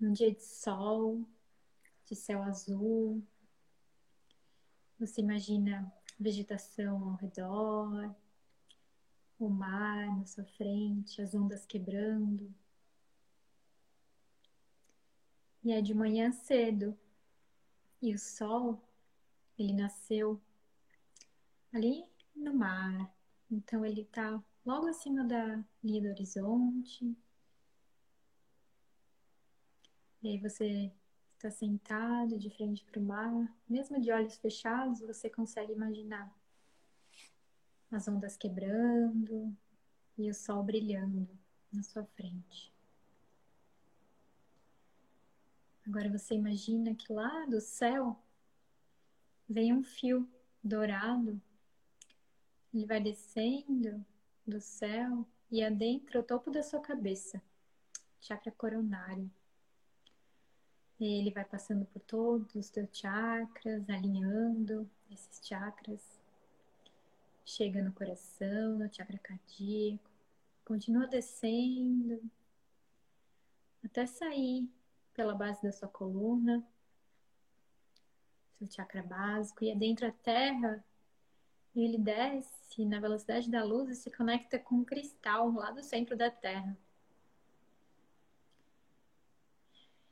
[0.00, 1.24] num dia de sol,
[2.06, 3.24] de céu azul.
[4.98, 8.12] Você imagina vegetação ao redor,
[9.38, 12.52] o mar na sua frente, as ondas quebrando.
[15.62, 16.98] E é de manhã cedo
[18.02, 18.82] e o sol,
[19.56, 20.40] ele nasceu
[21.72, 22.04] ali
[22.34, 23.12] no mar.
[23.50, 27.16] Então ele está logo acima da linha do horizonte.
[30.22, 30.92] E aí você
[31.36, 36.36] está sentado de frente para o mar, mesmo de olhos fechados, você consegue imaginar
[37.92, 39.56] as ondas quebrando
[40.18, 41.28] e o sol brilhando
[41.72, 42.72] na sua frente.
[45.86, 48.20] Agora você imagina que lá do céu
[49.48, 50.28] vem um fio
[50.62, 51.40] dourado
[52.72, 54.04] ele vai descendo
[54.46, 57.42] do céu e adentra o topo da sua cabeça,
[58.20, 59.30] chakra coronário.
[61.00, 66.20] Ele vai passando por todos os teus chakras, alinhando esses chakras.
[67.44, 70.10] Chega no coração, no chakra cardíaco.
[70.64, 72.20] Continua descendo
[73.82, 74.68] até sair
[75.14, 76.66] pela base da sua coluna,
[78.58, 80.84] seu chakra básico, e adentra a terra,
[81.78, 85.80] e ele desce na velocidade da luz e se conecta com um cristal lá do
[85.80, 86.76] centro da terra.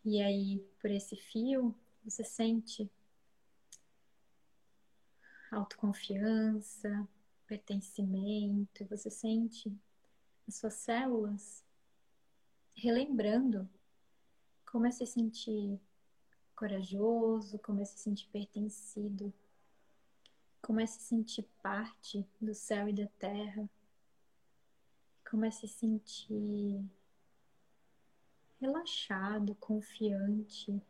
[0.05, 2.89] E aí, por esse fio, você sente
[5.51, 7.09] autoconfiança,
[7.49, 9.77] pertencimento, você sente
[10.47, 11.65] as suas células
[12.77, 13.69] relembrando
[14.71, 15.81] como é se sentir
[16.55, 19.35] corajoso, como é se sentir pertencido,
[20.81, 23.69] é se sentir parte do céu e da terra,
[25.45, 26.85] é se sentir
[28.61, 30.83] relaxado, confiante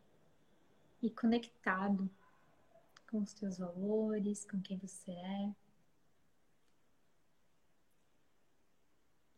[1.01, 2.09] e conectado
[3.09, 5.55] com os teus valores, com quem você é.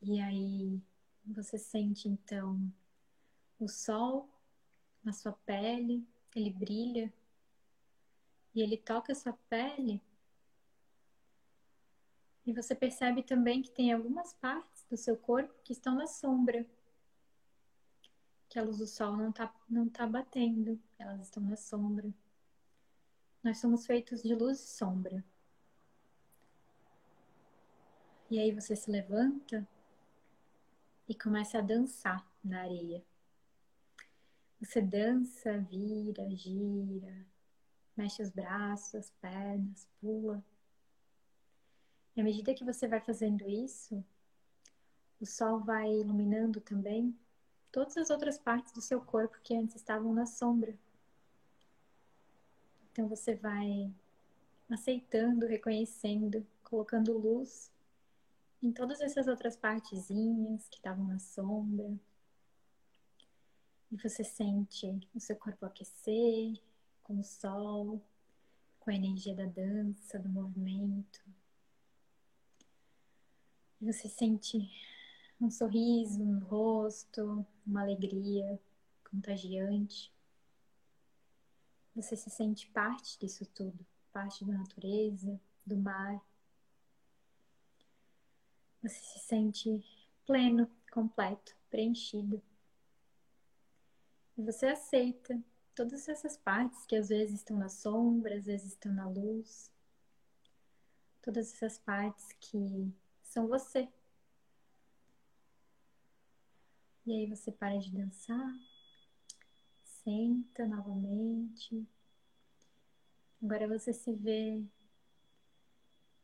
[0.02, 0.82] E aí
[1.26, 2.72] você sente então
[3.60, 4.30] o sol
[5.04, 7.12] na sua pele, ele brilha
[8.56, 10.02] e ele toca a sua pele.
[12.50, 16.66] E você percebe também que tem algumas partes do seu corpo que estão na sombra
[18.50, 22.12] que a luz do sol não está não tá batendo, elas estão na sombra.
[23.44, 25.24] Nós somos feitos de luz e sombra.
[28.32, 29.68] E aí você se levanta
[31.08, 33.06] e começa a dançar na areia.
[34.60, 37.28] Você dança, vira, gira,
[37.96, 40.44] mexe os braços, as pernas, pula.
[42.20, 44.04] E à medida que você vai fazendo isso,
[45.22, 47.18] o sol vai iluminando também
[47.72, 50.78] todas as outras partes do seu corpo que antes estavam na sombra.
[52.92, 53.90] Então você vai
[54.70, 57.72] aceitando, reconhecendo, colocando luz
[58.62, 61.90] em todas essas outras partezinhas que estavam na sombra.
[63.90, 66.62] E você sente o seu corpo aquecer
[67.02, 68.02] com o sol,
[68.78, 71.39] com a energia da dança, do movimento.
[73.82, 74.70] Você sente
[75.40, 78.60] um sorriso no rosto, uma alegria
[79.10, 80.12] contagiante.
[81.96, 86.22] Você se sente parte disso tudo, parte da natureza, do mar.
[88.82, 89.82] Você se sente
[90.26, 92.42] pleno, completo, preenchido.
[94.38, 95.42] E você aceita
[95.74, 99.72] todas essas partes que às vezes estão na sombra, às vezes estão na luz.
[101.22, 102.94] Todas essas partes que
[103.30, 103.88] são você,
[107.10, 108.54] E aí você para de dançar,
[109.84, 111.84] senta novamente.
[113.42, 114.64] Agora você se vê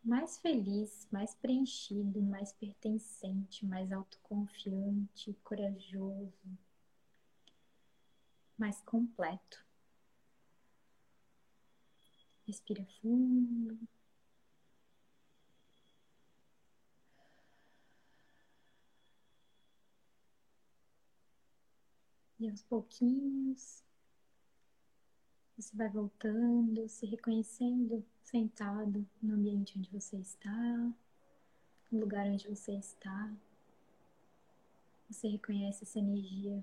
[0.04, 6.32] mais feliz, mais preenchido, mais pertencente, mais autoconfiante, corajoso,
[8.56, 9.66] mais completo.
[12.46, 13.80] Respira fundo.
[22.38, 23.82] E aos pouquinhos,
[25.58, 30.94] você vai voltando, se reconhecendo sentado no ambiente onde você está,
[31.90, 33.34] no lugar onde você está.
[35.10, 36.62] Você reconhece essa energia,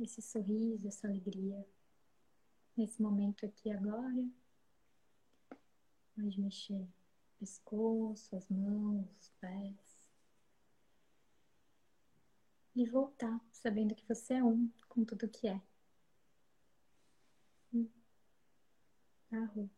[0.00, 1.66] esse sorriso, essa alegria.
[2.74, 4.26] Nesse momento aqui agora,
[6.16, 6.88] pode mexer
[7.38, 9.91] pescoço, as mãos, os pés
[12.74, 15.60] e voltar sabendo que você é um com tudo que é.
[17.72, 17.88] Hum.
[19.32, 19.70] Arru.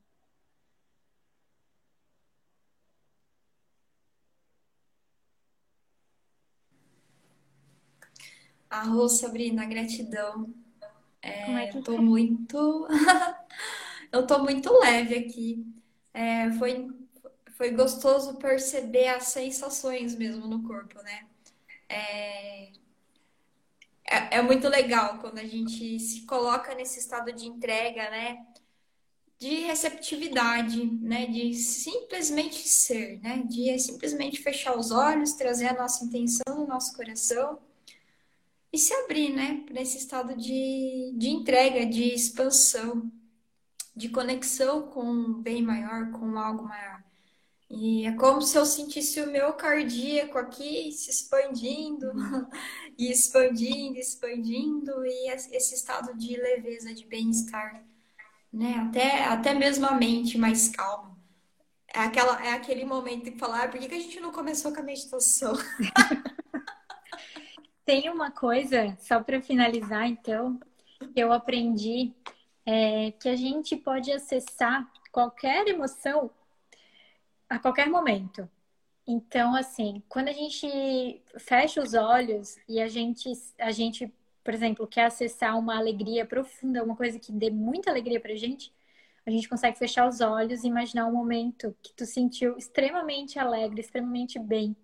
[8.71, 10.53] Arro, Sabrina, gratidão.
[11.23, 12.89] É, é tô muito.
[14.13, 15.65] eu tô muito leve aqui.
[16.13, 16.89] É, foi,
[17.57, 21.27] foi gostoso perceber as sensações mesmo no corpo, né?
[21.89, 22.73] É,
[24.15, 28.47] é, é muito legal quando a gente se coloca nesse estado de entrega, né?
[29.39, 31.27] De receptividade, né?
[31.27, 33.43] De simplesmente ser, né?
[33.47, 37.59] De simplesmente fechar os olhos, trazer a nossa intenção no nosso coração
[38.73, 39.63] e se abrir, né?
[39.67, 43.11] Para esse estado de, de entrega, de expansão,
[43.95, 47.03] de conexão com um bem maior, com algo maior.
[47.77, 52.07] E é como se eu sentisse o meu cardíaco aqui se expandindo,
[52.97, 57.85] e expandindo, expandindo, e esse estado de leveza, de bem-estar,
[58.53, 58.75] né?
[58.89, 61.19] Até, até mesmo a mente mais calma.
[61.93, 64.73] É, aquela, é aquele momento que falar, ah, por que, que a gente não começou
[64.73, 65.55] com a meditação?
[67.85, 70.61] Tem uma coisa, só para finalizar, então,
[71.17, 72.15] eu aprendi
[72.67, 76.31] é que a gente pode acessar qualquer emoção
[77.55, 78.49] a qualquer momento.
[79.07, 84.87] Então, assim, quando a gente fecha os olhos e a gente, a gente, por exemplo,
[84.87, 88.73] quer acessar uma alegria profunda, uma coisa que dê muita alegria pra gente,
[89.27, 93.81] a gente consegue fechar os olhos e imaginar um momento que tu sentiu extremamente alegre,
[93.81, 94.77] extremamente bem.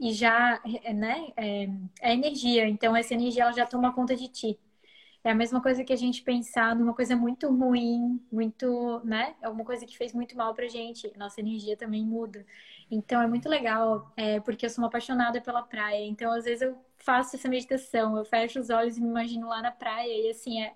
[0.00, 0.60] E já,
[0.94, 1.68] né, é,
[2.02, 2.68] é energia.
[2.68, 4.58] Então, essa energia ela já toma conta de ti.
[5.26, 9.34] É a mesma coisa que a gente pensar numa coisa muito ruim, muito, né?
[9.42, 11.12] É uma coisa que fez muito mal pra gente.
[11.18, 12.46] Nossa energia também muda.
[12.88, 16.06] Então é muito legal, é, porque eu sou uma apaixonada pela praia.
[16.06, 19.60] Então, às vezes, eu faço essa meditação, eu fecho os olhos e me imagino lá
[19.60, 20.06] na praia.
[20.06, 20.74] E assim, é,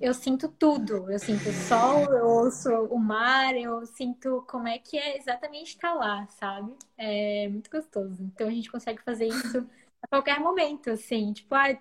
[0.00, 1.10] eu sinto tudo.
[1.10, 5.72] Eu sinto o sol, eu ouço o mar, eu sinto como é que é exatamente
[5.74, 6.74] estar lá, sabe?
[6.96, 8.22] É muito gostoso.
[8.22, 9.68] Então a gente consegue fazer isso
[10.02, 11.34] a qualquer momento, assim.
[11.34, 11.78] Tipo, ah,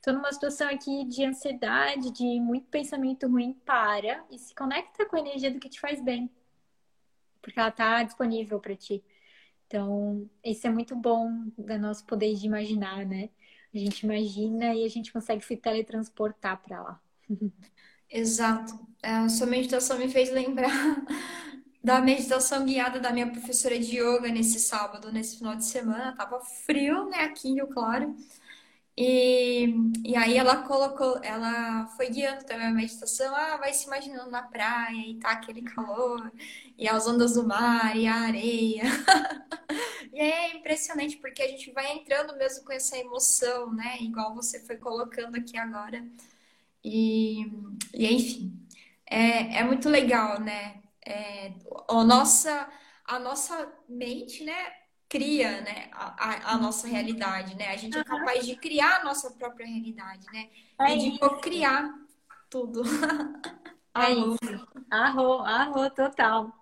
[0.00, 5.16] Estou numa situação aqui de ansiedade, de muito pensamento ruim, para e se conecta com
[5.16, 6.30] a energia do que te faz bem.
[7.42, 9.04] Porque ela está disponível para ti.
[9.66, 13.28] Então, isso é muito bom do nosso poder de imaginar, né?
[13.74, 17.00] A gente imagina e a gente consegue se teletransportar para lá.
[18.08, 18.80] Exato.
[19.02, 20.70] É, a sua meditação me fez lembrar
[21.84, 26.16] da meditação guiada da minha professora de yoga nesse sábado, nesse final de semana.
[26.16, 28.16] Tava frio, né, aqui Claro.
[29.02, 29.64] E,
[30.04, 34.42] e aí ela colocou, ela foi guiando também a meditação, ah, vai se imaginando na
[34.42, 36.30] praia e tá aquele calor,
[36.76, 38.82] e as ondas do mar, e a areia.
[40.12, 43.96] e é impressionante, porque a gente vai entrando mesmo com essa emoção, né?
[44.02, 46.06] Igual você foi colocando aqui agora.
[46.84, 47.46] E,
[47.94, 48.52] e enfim,
[49.06, 50.82] é, é muito legal, né?
[51.06, 51.54] É,
[51.88, 52.68] a, nossa,
[53.06, 54.79] a nossa mente, né?
[55.10, 57.68] Cria né, a, a, nossa realidade, né?
[57.68, 60.48] A gente é capaz de criar a nossa própria realidade, né?
[60.78, 61.92] É e de criar
[62.48, 62.82] tudo.
[63.92, 64.68] É isso.
[64.88, 66.52] Arro, arro, total.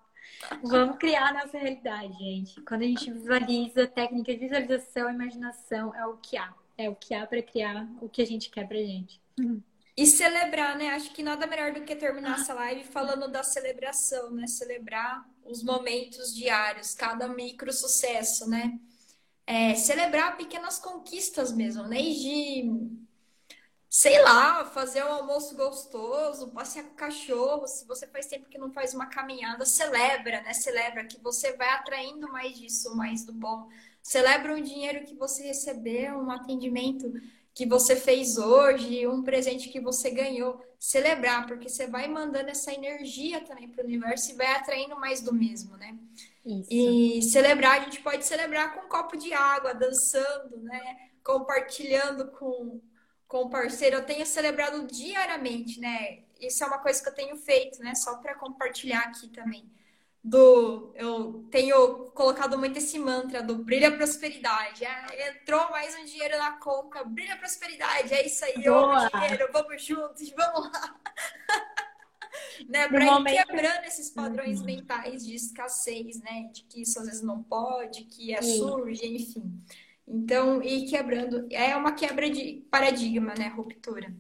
[0.63, 2.59] Vamos criar a nossa realidade, gente.
[2.63, 6.55] Quando a gente visualiza, técnica de visualização, imaginação, é o que há.
[6.79, 9.21] É o que há para criar o que a gente quer pra gente.
[9.95, 10.89] E celebrar, né?
[10.91, 14.47] Acho que nada melhor do que terminar essa live falando da celebração, né?
[14.47, 18.79] Celebrar os momentos diários, cada micro sucesso, né?
[19.47, 22.01] É, celebrar pequenas conquistas mesmo, né?
[22.01, 22.71] De,
[23.89, 27.67] sei lá, fazer um almoço gostoso, passear com o cachorro.
[27.67, 30.53] Se você faz tempo que não faz uma caminhada, celebra, né?
[30.53, 33.69] Celebra que você vai atraindo mais disso, mais do bom.
[34.03, 37.13] Celebra o dinheiro que você recebeu, um atendimento
[37.55, 42.73] que você fez hoje, um presente que você ganhou, celebrar, porque você vai mandando essa
[42.73, 45.99] energia também para o universo e vai atraindo mais do mesmo, né?
[46.47, 46.69] Isso.
[46.71, 51.11] E celebrar, a gente pode celebrar com um copo de água, dançando, né?
[51.25, 52.81] Compartilhando com,
[53.27, 53.97] com o parceiro.
[53.97, 56.21] Eu tenho celebrado diariamente, né?
[56.41, 57.95] Isso é uma coisa que eu tenho feito, né?
[57.97, 59.69] Só para compartilhar aqui também
[60.23, 60.93] do.
[60.95, 64.85] Eu tenho colocado muito esse mantra do brilha prosperidade.
[64.85, 68.13] É, entrou mais um dinheiro na conta, brilha prosperidade.
[68.13, 69.09] É isso aí, Boa.
[69.09, 71.01] dinheiro, vamos juntos, vamos lá.
[72.69, 73.47] né, para ir momento...
[73.47, 74.67] quebrando esses padrões uhum.
[74.67, 76.51] mentais de escassez, né?
[76.53, 79.63] De que isso às vezes não pode, que é surge, enfim.
[80.07, 81.47] Então, e quebrando.
[81.51, 83.49] É uma quebra de paradigma, né?
[83.49, 84.15] Ruptura.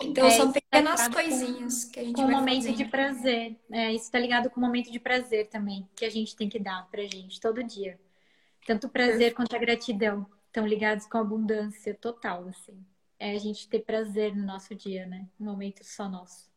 [0.00, 2.76] Então, é, são pequenas tá coisinhas com, que a gente com vai momento fazendo.
[2.76, 3.56] de prazer.
[3.70, 6.58] É, isso tá ligado com o momento de prazer também, que a gente tem que
[6.58, 7.98] dar pra gente todo dia.
[8.64, 12.78] Tanto o prazer quanto a gratidão estão ligados com a abundância total, assim.
[13.18, 15.26] É a gente ter prazer no nosso dia, né?
[15.40, 16.48] Um momento só nosso.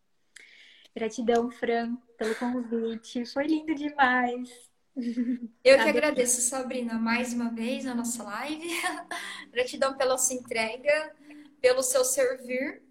[0.95, 3.25] Gratidão, Fran, pelo convite.
[3.25, 4.51] Foi lindo demais.
[5.63, 8.69] Eu que agradeço, Sabrina, mais uma vez na nossa live.
[9.51, 11.15] Gratidão pela sua entrega,
[11.59, 12.83] pelo seu servir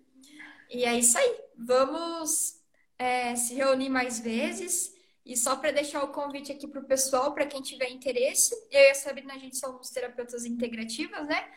[0.71, 1.37] e é isso aí.
[1.59, 2.61] Vamos
[2.99, 4.95] é, se reunir mais vezes.
[5.25, 8.81] E só para deixar o convite aqui para o pessoal, para quem tiver interesse, eu
[8.81, 11.49] e a Sabrina, a gente somos terapeutas integrativas, né?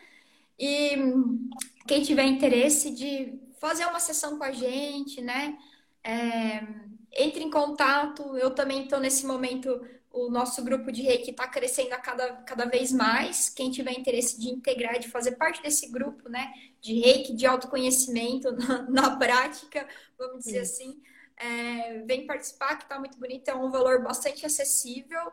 [0.58, 0.96] E
[1.86, 5.58] quem tiver interesse de fazer uma sessão com a gente, né?
[6.02, 6.62] É,
[7.16, 8.36] entre em contato.
[8.36, 9.80] Eu também estou nesse momento
[10.14, 13.48] o nosso grupo de reiki está crescendo a cada, cada vez mais.
[13.48, 18.52] Quem tiver interesse de integrar, de fazer parte desse grupo, né, de reiki, de autoconhecimento
[18.56, 19.86] na, na prática,
[20.16, 20.90] vamos dizer Sim.
[20.90, 21.02] assim,
[21.36, 25.32] é, vem participar, que está muito bonito, é um valor bastante acessível.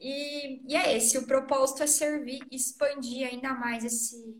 [0.00, 4.36] E, e é esse, o propósito é servir e expandir ainda mais esse.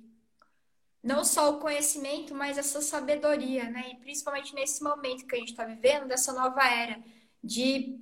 [1.03, 3.91] Não só o conhecimento, mas essa sabedoria, né?
[3.93, 7.03] E principalmente nesse momento que a gente está vivendo, dessa nova era,
[7.43, 7.99] de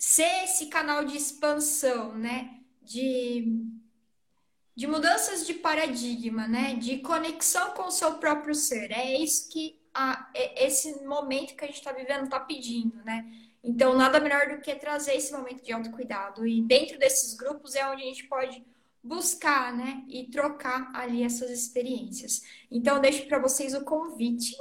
[0.00, 2.58] ser esse canal de expansão, né?
[2.80, 3.62] De,
[4.74, 6.74] de mudanças de paradigma, né?
[6.74, 8.90] De conexão com o seu próprio ser.
[8.92, 13.30] É isso que a, é esse momento que a gente está vivendo está pedindo, né?
[13.62, 16.46] Então, nada melhor do que trazer esse momento de autocuidado.
[16.46, 18.64] E dentro desses grupos é onde a gente pode
[19.04, 20.02] buscar, né?
[20.08, 22.42] E trocar ali essas experiências.
[22.70, 24.56] Então, deixo para vocês o convite.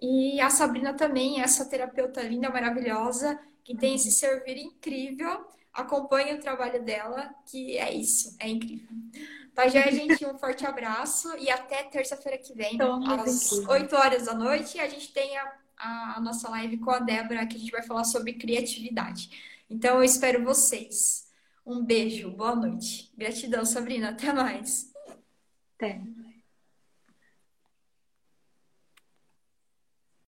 [0.00, 3.38] E a Sabrina também, essa terapeuta linda, maravilhosa,
[3.70, 5.46] que tem esse servir incrível.
[5.72, 8.88] Acompanhe o trabalho dela, que é isso, é incrível.
[9.54, 14.34] Tá, já, gente, um forte abraço e até terça-feira que vem, às 8 horas da
[14.34, 17.72] noite, a gente tem a a, a nossa live com a Débora, que a gente
[17.72, 19.30] vai falar sobre criatividade.
[19.68, 21.28] Então, eu espero vocês.
[21.64, 23.10] Um beijo, boa noite.
[23.16, 24.10] Gratidão, Sabrina.
[24.10, 24.92] Até mais.
[25.76, 26.00] Até.